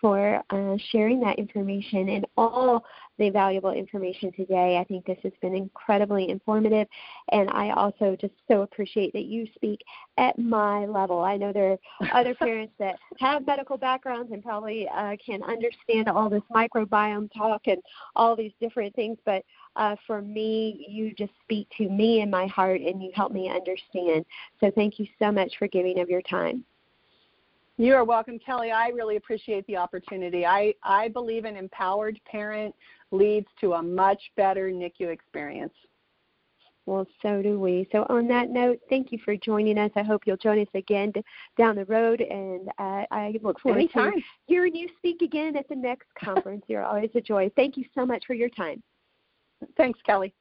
for 0.00 0.42
uh, 0.50 0.76
sharing 0.90 1.20
that 1.20 1.38
information 1.38 2.10
and 2.10 2.26
all 2.36 2.84
the 3.18 3.30
valuable 3.30 3.72
information 3.72 4.32
today. 4.32 4.78
I 4.78 4.84
think 4.84 5.04
this 5.04 5.18
has 5.22 5.32
been 5.42 5.54
incredibly 5.54 6.28
informative, 6.28 6.86
and 7.32 7.50
I 7.50 7.70
also 7.70 8.16
just 8.20 8.34
so 8.48 8.62
appreciate 8.62 9.12
that 9.12 9.24
you 9.24 9.46
speak 9.54 9.80
at 10.16 10.38
my 10.38 10.86
level. 10.86 11.20
I 11.20 11.36
know 11.36 11.52
there 11.52 11.72
are 11.72 12.08
other 12.12 12.34
parents 12.38 12.72
that 12.78 12.96
have 13.18 13.46
medical 13.46 13.76
backgrounds 13.76 14.32
and 14.32 14.42
probably 14.42 14.88
uh, 14.88 15.16
can 15.24 15.42
understand 15.42 16.08
all 16.08 16.30
this 16.30 16.42
microbiome 16.54 17.30
talk 17.36 17.62
and 17.66 17.82
all 18.16 18.36
these 18.36 18.52
different 18.60 18.94
things, 18.94 19.18
but 19.24 19.44
uh, 19.76 19.96
for 20.06 20.22
me, 20.22 20.86
you 20.88 21.12
just 21.14 21.32
speak 21.42 21.68
to 21.78 21.88
me 21.88 22.20
in 22.20 22.30
my 22.30 22.46
heart 22.46 22.80
and 22.80 23.02
you 23.02 23.10
help 23.14 23.32
me 23.32 23.48
understand. 23.48 24.24
So 24.60 24.70
thank 24.74 24.98
you 24.98 25.06
so 25.18 25.30
much 25.30 25.52
for 25.58 25.68
giving 25.68 26.00
of 26.00 26.08
your 26.08 26.22
time. 26.22 26.64
You 27.80 27.94
are 27.94 28.02
welcome, 28.02 28.40
Kelli. 28.40 28.72
I 28.72 28.88
really 28.88 29.14
appreciate 29.14 29.64
the 29.68 29.76
opportunity. 29.76 30.44
I, 30.44 30.74
I 30.82 31.06
believe 31.06 31.44
an 31.44 31.56
empowered 31.56 32.20
parent 32.28 32.74
leads 33.10 33.46
to 33.60 33.74
a 33.74 33.82
much 33.82 34.20
better 34.36 34.70
NICU 34.70 35.08
experience. 35.08 35.72
Well, 36.86 37.06
so 37.20 37.42
do 37.42 37.60
we. 37.60 37.86
So, 37.92 38.06
on 38.08 38.26
that 38.28 38.48
note, 38.48 38.80
thank 38.88 39.12
you 39.12 39.18
for 39.22 39.36
joining 39.36 39.76
us. 39.76 39.90
I 39.94 40.02
hope 40.02 40.22
you'll 40.24 40.38
join 40.38 40.58
us 40.58 40.68
again 40.74 41.12
down 41.58 41.76
the 41.76 41.84
road, 41.84 42.22
and 42.22 42.66
uh, 42.78 43.04
I 43.10 43.38
look 43.42 43.60
forward 43.60 43.80
Anytime. 43.80 44.12
to 44.14 44.22
hearing 44.46 44.74
you 44.74 44.88
speak 44.96 45.20
again 45.20 45.54
at 45.54 45.68
the 45.68 45.76
next 45.76 46.06
conference. 46.18 46.64
You're 46.66 46.84
always 46.84 47.10
a 47.14 47.20
joy. 47.20 47.50
Thank 47.56 47.76
you 47.76 47.84
so 47.94 48.06
much 48.06 48.24
for 48.26 48.32
your 48.32 48.48
time. 48.48 48.82
Thanks, 49.76 49.98
Kelli. 50.08 50.32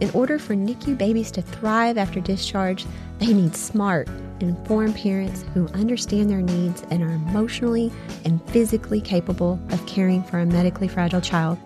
In 0.00 0.10
order 0.12 0.40
for 0.40 0.54
NICU 0.54 0.98
babies 0.98 1.30
to 1.30 1.42
thrive 1.42 1.96
after 1.96 2.18
discharge, 2.18 2.84
they 3.20 3.32
need 3.32 3.54
smart, 3.54 4.08
informed 4.48 4.96
parents 4.96 5.44
who 5.54 5.66
understand 5.68 6.30
their 6.30 6.40
needs 6.40 6.82
and 6.90 7.02
are 7.02 7.12
emotionally 7.12 7.92
and 8.24 8.42
physically 8.50 9.00
capable 9.00 9.60
of 9.70 9.84
caring 9.86 10.22
for 10.22 10.38
a 10.38 10.46
medically 10.46 10.88
fragile 10.88 11.20
child. 11.20 11.58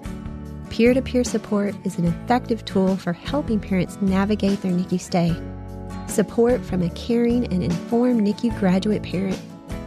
Peer 0.70 0.94
to 0.94 1.02
peer 1.02 1.24
support 1.24 1.74
is 1.84 1.98
an 1.98 2.04
effective 2.04 2.64
tool 2.64 2.96
for 2.96 3.12
helping 3.12 3.60
parents 3.60 3.98
navigate 4.00 4.60
their 4.62 4.72
NICU 4.72 5.00
stay. 5.00 5.34
Support 6.08 6.64
from 6.64 6.82
a 6.82 6.90
caring 6.90 7.44
and 7.52 7.62
informed 7.62 8.26
NICU 8.26 8.58
graduate 8.58 9.02
parent 9.02 9.38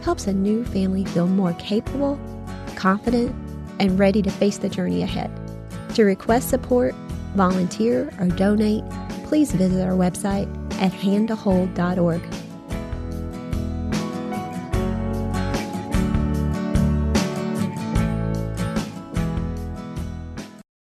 helps 0.02 0.26
a 0.26 0.32
new 0.32 0.64
family 0.64 1.04
feel 1.04 1.26
more 1.26 1.52
capable, 1.54 2.18
confident, 2.74 3.34
and 3.78 3.98
ready 3.98 4.22
to 4.22 4.30
face 4.30 4.58
the 4.58 4.68
journey 4.68 5.02
ahead. 5.02 5.30
To 5.94 6.04
request 6.04 6.48
support, 6.48 6.94
volunteer, 7.34 8.12
or 8.18 8.26
donate, 8.26 8.84
please 9.24 9.52
visit 9.52 9.84
our 9.84 9.92
website 9.92 10.48
at 10.80 10.92
handtohold.org. 10.92 12.39